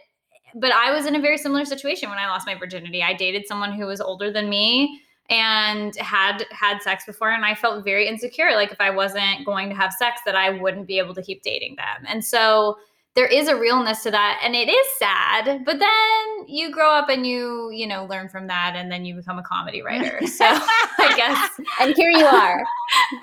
[0.55, 3.03] But I was in a very similar situation when I lost my virginity.
[3.03, 7.55] I dated someone who was older than me and had had sex before and I
[7.55, 10.99] felt very insecure like if I wasn't going to have sex that I wouldn't be
[10.99, 12.05] able to keep dating them.
[12.07, 12.78] And so
[13.14, 17.09] there is a realness to that and it is sad, but then you grow up
[17.09, 20.26] and you, you know, learn from that and then you become a comedy writer.
[20.26, 22.61] So I guess And here you are.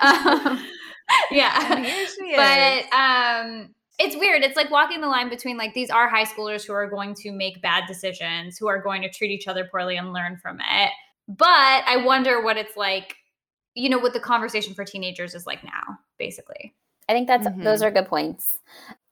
[0.00, 0.66] um,
[1.30, 1.76] yeah.
[1.76, 4.42] And here she But um it's weird.
[4.44, 7.32] It's like walking the line between like these are high schoolers who are going to
[7.32, 10.90] make bad decisions, who are going to treat each other poorly and learn from it.
[11.28, 13.16] But I wonder what it's like,
[13.74, 16.74] you know, what the conversation for teenagers is like now, basically.
[17.08, 17.86] I think that's those Mhm.
[17.86, 18.58] are good points.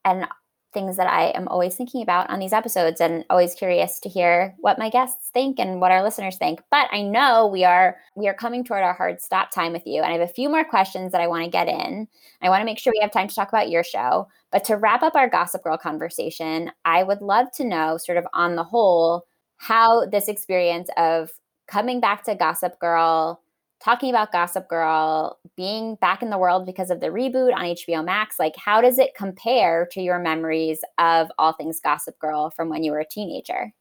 [0.04, 0.26] And
[0.72, 4.54] things that I am always thinking about on these episodes and always curious to hear
[4.58, 6.60] what my guests think and what our listeners think.
[6.70, 10.02] But I know we are we are coming toward our hard stop time with you
[10.02, 12.08] and I have a few more questions that I want to get in.
[12.42, 14.28] I want to make sure we have time to talk about your show.
[14.50, 18.26] But to wrap up our Gossip Girl conversation, I would love to know sort of
[18.34, 19.24] on the whole
[19.56, 21.30] how this experience of
[21.66, 23.40] coming back to Gossip Girl
[23.82, 28.04] talking about Gossip Girl, being back in the world because of the reboot on HBO
[28.04, 32.68] Max, like how does it compare to your memories of all things Gossip Girl from
[32.68, 33.72] when you were a teenager?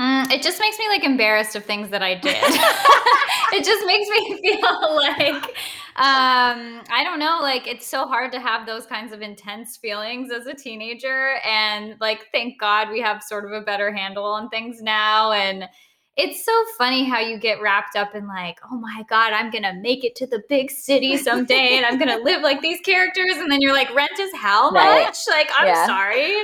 [0.00, 2.36] Mm, it just makes me like embarrassed of things that I did.
[3.52, 5.44] it just makes me feel like
[5.98, 10.30] um I don't know, like it's so hard to have those kinds of intense feelings
[10.30, 14.50] as a teenager and like thank God we have sort of a better handle on
[14.50, 15.66] things now and
[16.16, 19.74] it's so funny how you get wrapped up in like, oh my God, I'm gonna
[19.74, 23.36] make it to the big city someday and I'm gonna live like these characters.
[23.36, 25.04] And then you're like, rent is how Right.
[25.04, 25.18] much?
[25.28, 25.86] Like, I'm Yeah.
[25.86, 26.42] sorry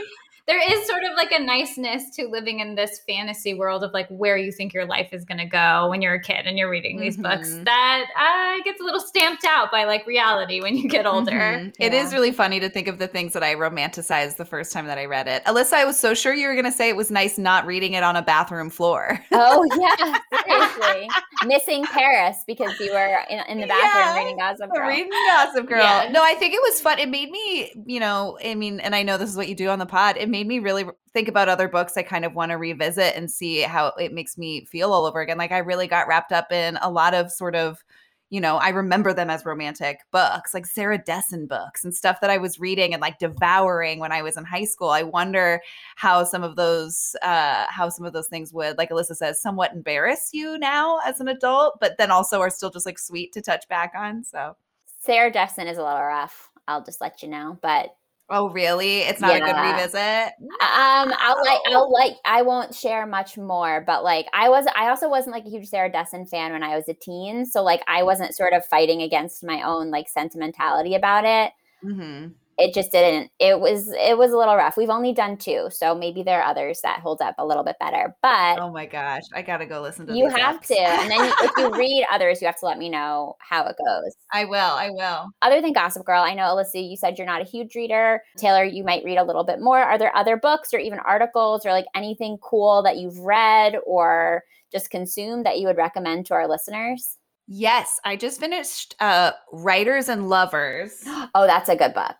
[0.48, 4.08] there is sort of like a niceness to living in this fantasy world of like
[4.08, 6.68] where you think your life is going to go when you're a kid and you're
[6.70, 7.64] reading these books Mhm.
[7.64, 11.30] that uh, gets a little stamped out by like reality when you get older.
[11.30, 11.72] Mhm.
[11.78, 14.86] It is really funny to think of the things that I romanticized the first time
[14.86, 15.44] that I read it.
[15.44, 17.92] Alyssa, I was so sure you were going to say it was nice not reading
[17.92, 19.20] it on a bathroom floor.
[19.30, 21.08] Oh yeah, seriously.
[21.46, 24.18] Missing Paris because you were in, in the bathroom Yeah.
[24.18, 24.88] reading Gossip Girl.
[24.88, 25.82] Reading Gossip Girl.
[25.82, 26.08] Yeah.
[26.10, 26.98] No, I think it was fun.
[26.98, 29.68] It made me, you know, I mean, and I know this is what you do
[29.68, 30.16] on the pod.
[30.16, 33.30] It made me really think about other books I kind of want to revisit and
[33.30, 35.36] see how it makes me feel all over again.
[35.38, 37.84] Like I really got wrapped up in a lot of sort of,
[38.30, 42.30] you know, I remember them as romantic books, like Sarah Dessen books and stuff that
[42.30, 44.88] I was reading and like devouring when I was in high school.
[44.88, 45.60] I wonder
[45.96, 49.74] how some of those uh how some of those things would, like Alyssa says, somewhat
[49.74, 53.42] embarrass you now as an adult, but then also are still just like sweet to
[53.42, 54.24] touch back on.
[54.24, 54.56] So
[54.98, 56.50] Sarah Dessen is a little rough.
[56.66, 57.94] I'll just let you know, but
[58.34, 59.00] Oh, really?
[59.00, 60.32] It's not a good revisit.
[60.60, 64.88] Um, I'll like, I'll like, I won't share much more, but like, I was, I
[64.88, 67.82] also wasn't like a huge Sarah Dessen fan when I was a teen, so like,
[67.86, 71.52] I wasn't sort of fighting against my own like sentimentality about it.
[71.82, 73.30] hmm It just didn't.
[73.38, 74.76] It was, it was a little rough.
[74.76, 77.76] We've only done two, so maybe there are others that hold up a little bit
[77.80, 78.14] better.
[78.22, 80.14] But Oh my gosh, I gotta go listen to.
[80.16, 80.66] you have apps.
[80.66, 83.64] to, and then you, if you read others, you have to let me know how
[83.64, 84.14] it goes.
[84.32, 84.58] I will.
[84.58, 85.28] I will.
[85.40, 88.22] other than Gossip Girl, I know Alyssa, you said you're not a huge reader.
[88.36, 89.78] Taylor, you might read a little bit more.
[89.78, 94.42] Are there other books or even articles or like anything cool that you've read or
[94.70, 97.16] just consumed that you would recommend to our listeners?
[97.48, 101.02] Yes, I just finished uh Writers and Lovers.
[101.34, 102.14] Oh, that's a good book.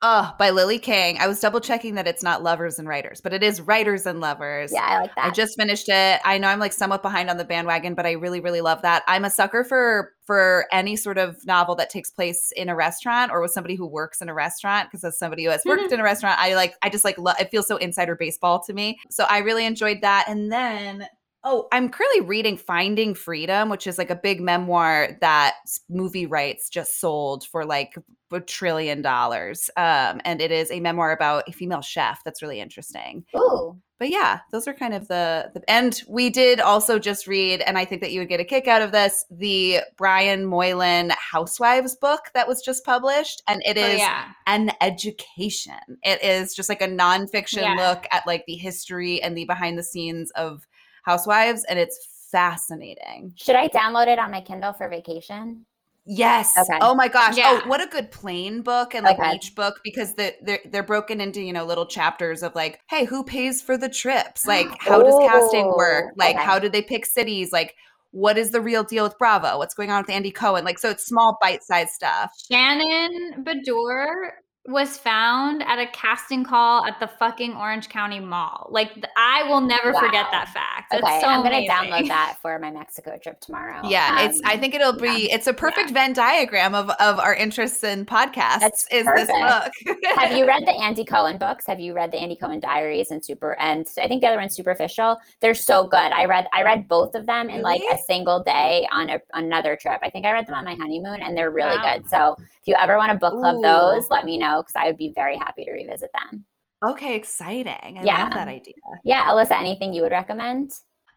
[0.00, 1.18] Oh, by Lily King.
[1.18, 4.20] I was double checking that it's not lovers and writers, but it is writers and
[4.20, 4.70] lovers.
[4.72, 5.24] Yeah, I like that.
[5.24, 6.20] I just finished it.
[6.24, 9.02] I know I'm like somewhat behind on the bandwagon, but I really, really love that.
[9.08, 13.32] I'm a sucker for for any sort of novel that takes place in a restaurant
[13.32, 14.88] or with somebody who works in a restaurant.
[14.88, 15.94] Because as somebody who has worked Mm-hmm.
[15.94, 18.72] in a restaurant, I like I just like lo- it feels so insider baseball to
[18.72, 19.00] me.
[19.10, 20.26] So I really enjoyed that.
[20.28, 21.08] And then
[21.50, 25.54] Oh, I'm currently reading Finding Freedom, which is like a big memoir that
[25.88, 27.94] movie rights just sold for like
[28.30, 29.70] a trillion dollars.
[29.74, 33.24] Um, and it is a memoir about a female chef that's really interesting.
[33.34, 33.80] Ooh.
[33.98, 37.78] But yeah, those are kind of the, the and we did also just read, and
[37.78, 41.96] I think that you would get a kick out of this, the Brian Moylan Housewives
[41.96, 43.42] book that was just published.
[43.48, 44.24] And it is Oh, yeah.
[44.46, 45.80] an education.
[46.02, 47.74] It is just like a nonfiction Yeah.
[47.74, 50.66] look at like the history and the behind the scenes of
[51.08, 51.98] housewives, and it's
[52.30, 53.32] fascinating.
[53.36, 55.64] Should I download it on my Kindle for vacation?
[56.10, 56.56] Yes.
[56.58, 56.78] Okay.
[56.80, 57.34] Oh my gosh.
[57.34, 57.60] Oh, yeah.
[57.64, 59.32] Oh, what a good plane book and like Okay.
[59.32, 63.04] beach book because the, they're they're broken into you know little chapters of like, hey,
[63.04, 64.46] who pays for the trips?
[64.46, 66.06] Like, how does casting work?
[66.08, 66.44] Oh, Like, okay.
[66.44, 67.52] how do they pick cities?
[67.52, 67.74] Like,
[68.10, 69.58] what is the real deal with Bravo?
[69.58, 70.64] What's going on with Andy Cohen?
[70.64, 72.32] Like, so it's small bite sized stuff.
[72.50, 74.30] Shannon Beador
[74.68, 78.68] was found at a casting call at the fucking Orange County Mall.
[78.70, 80.90] Like I will never forget that fact.
[80.90, 81.70] That's Okay, so I'm gonna amazing.
[81.74, 83.80] download that for my Mexico trip tomorrow.
[83.88, 84.40] Yeah, it's.
[84.44, 85.30] I Um, think it'll be.
[85.32, 88.60] It's a perfect Venn diagram of of our interests in podcasts.
[88.60, 89.72] That's is this book?
[90.16, 91.66] Have you read the Andy Cohen books?
[91.66, 93.58] Have you read the Andy Cohen Diaries and Super?
[93.58, 95.16] And I think the other one's Superficial.
[95.40, 95.98] They're so good.
[95.98, 99.76] I read I read both of them in like a single day on a, another
[99.76, 100.00] trip.
[100.02, 101.94] I think I read them on my honeymoon, and they're really Wow.
[101.94, 102.08] good.
[102.08, 103.62] So if you ever want to book club Ooh.
[103.62, 106.44] those, let me know because I would be very happy to revisit them.
[106.84, 107.98] okay, exciting.
[107.98, 108.24] I Yeah.
[108.24, 108.74] love that idea.
[109.04, 110.72] Yeah, Alyssa, anything you would recommend?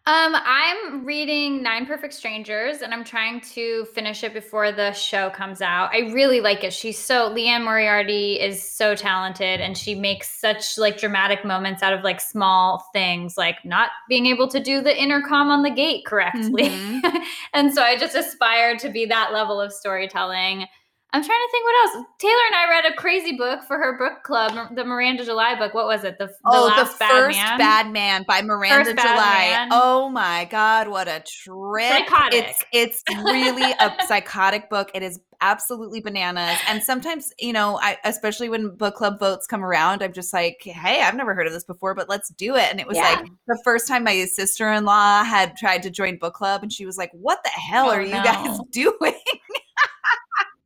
[0.08, 5.30] Um, I'm reading Nine Perfect Strangers and I'm trying to finish it before the show
[5.30, 5.92] comes out.
[5.94, 6.74] I really like it.
[6.74, 11.94] She's so Liane Moriarty is so talented and she makes such like dramatic moments out
[11.94, 16.04] of like small things, like not being able to do the intercom on the gate
[16.08, 16.70] correctly.
[16.70, 17.02] Mhm.
[17.54, 20.66] and so I just aspire to be that level of storytelling.
[21.14, 22.06] I'm trying to think what else.
[22.20, 25.74] Taylor and I read a crazy book for her book club, the Miranda July book.
[25.74, 26.18] What was it?
[26.18, 27.58] The, the oh, last the first Bad Man.
[27.58, 29.68] Bad Man by Miranda First July.
[29.72, 31.90] Oh my God, what a trip!
[32.08, 32.46] Psychotic.
[32.46, 34.90] It's it's really a psychotic book.
[34.94, 36.60] It is absolutely bananas.
[36.70, 40.62] And sometimes, you know, I especially when book club votes come around, I'm just like,
[40.64, 42.70] hey, I've never heard of this before, but let's do it.
[42.70, 43.04] And it was Yeah.
[43.04, 46.72] like the first time my sister in law had tried to join book club, and
[46.72, 49.16] she was like, "What the hell Oh, are you guys doing?"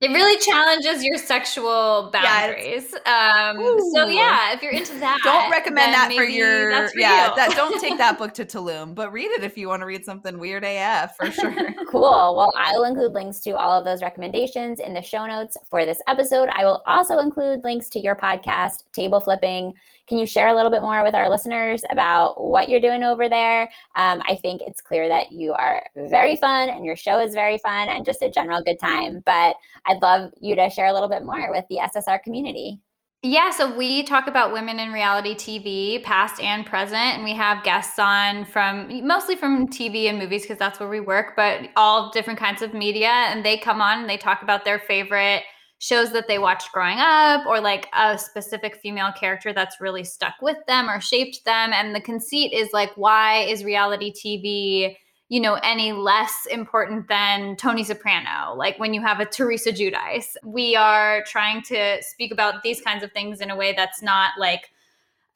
[0.05, 2.93] It really challenges your sexual Yeah, boundaries.
[3.05, 7.29] um, so yeah, if you're into that, don't recommend that for your that's for yeah.
[7.29, 7.35] you.
[7.35, 10.05] That, don't take that book to Tulum, but read it if you want to read
[10.05, 11.55] something weird AF for sure.
[11.89, 12.01] Cool.
[12.01, 15.85] Well, I will include links to all of those recommendations in the show notes for
[15.85, 16.49] this episode.
[16.51, 19.73] I will also include links to your podcast, Table Flipping.
[20.07, 23.27] Can you share a little bit more with our listeners about what you're doing over
[23.27, 23.63] there?
[23.95, 27.57] Um, I think it's clear that you are very fun and your show is very
[27.57, 29.23] fun and just a general good time.
[29.25, 32.79] But I'd love you to share a little bit more with the SSR community.
[33.27, 37.63] Yeah, so we talk about women in reality TV, past and present, and we have
[37.63, 42.11] guests on from mostly from TV and movies because that's where we work, but all
[42.11, 43.07] different kinds of media.
[43.09, 45.41] And they come on and they talk about their favorite
[45.85, 50.33] shows that they watched growing up or like a specific female character that's really stuck
[50.41, 51.73] with them or shaped them.
[51.73, 54.95] And the conceit is like, why is reality TV?
[55.27, 60.35] you know, any less important than Tony Soprano, like when you have a Teresa Giudice.
[60.43, 64.33] We are trying to speak about these kinds of things in a way that's not
[64.39, 64.69] like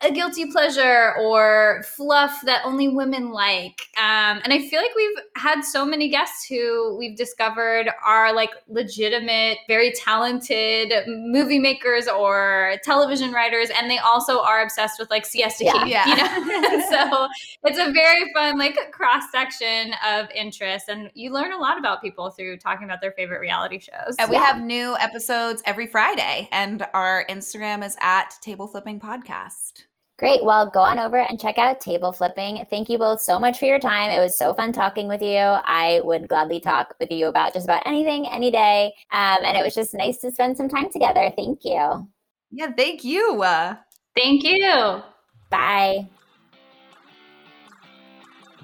[0.02, 3.82] a guilty pleasure or fluff that only women like.
[3.98, 8.52] Um, and I feel like we've had so many guests who we've discovered are like
[8.70, 15.26] legitimate, very talented movie makers or television writers, and they also are obsessed with like
[15.26, 15.84] Siesta Yeah.
[15.84, 15.90] Key.
[15.92, 16.08] Yeah.
[16.08, 17.28] You know, so
[17.66, 22.02] it's a very fun like cross section of interests, and you learn a lot about
[22.02, 24.16] people through talking about their favorite reality shows.
[24.18, 24.46] And we Yeah.
[24.46, 29.84] have new episodes every Friday, and our Instagram is at Table Flipping Podcast.
[30.20, 30.44] Great.
[30.44, 32.66] Well, go on over and check out Table Flipping.
[32.70, 34.12] Thank you both so much for your time.
[34.12, 35.38] It was so fun talking with you.
[35.38, 38.94] I would gladly talk with you about just about anything, any day.
[39.14, 41.32] Um, and it was just nice to spend some time together.
[41.38, 42.10] Thank you.
[42.52, 43.42] Yeah, thank you.
[43.42, 43.76] Uh,
[44.14, 45.02] Thank you.
[45.50, 46.10] Bye.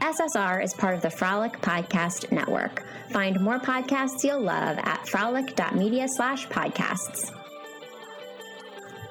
[0.01, 2.83] SSR is part of the Frolic Podcast Network.
[3.11, 7.31] Find more podcasts you'll love at frolic.media slash podcasts.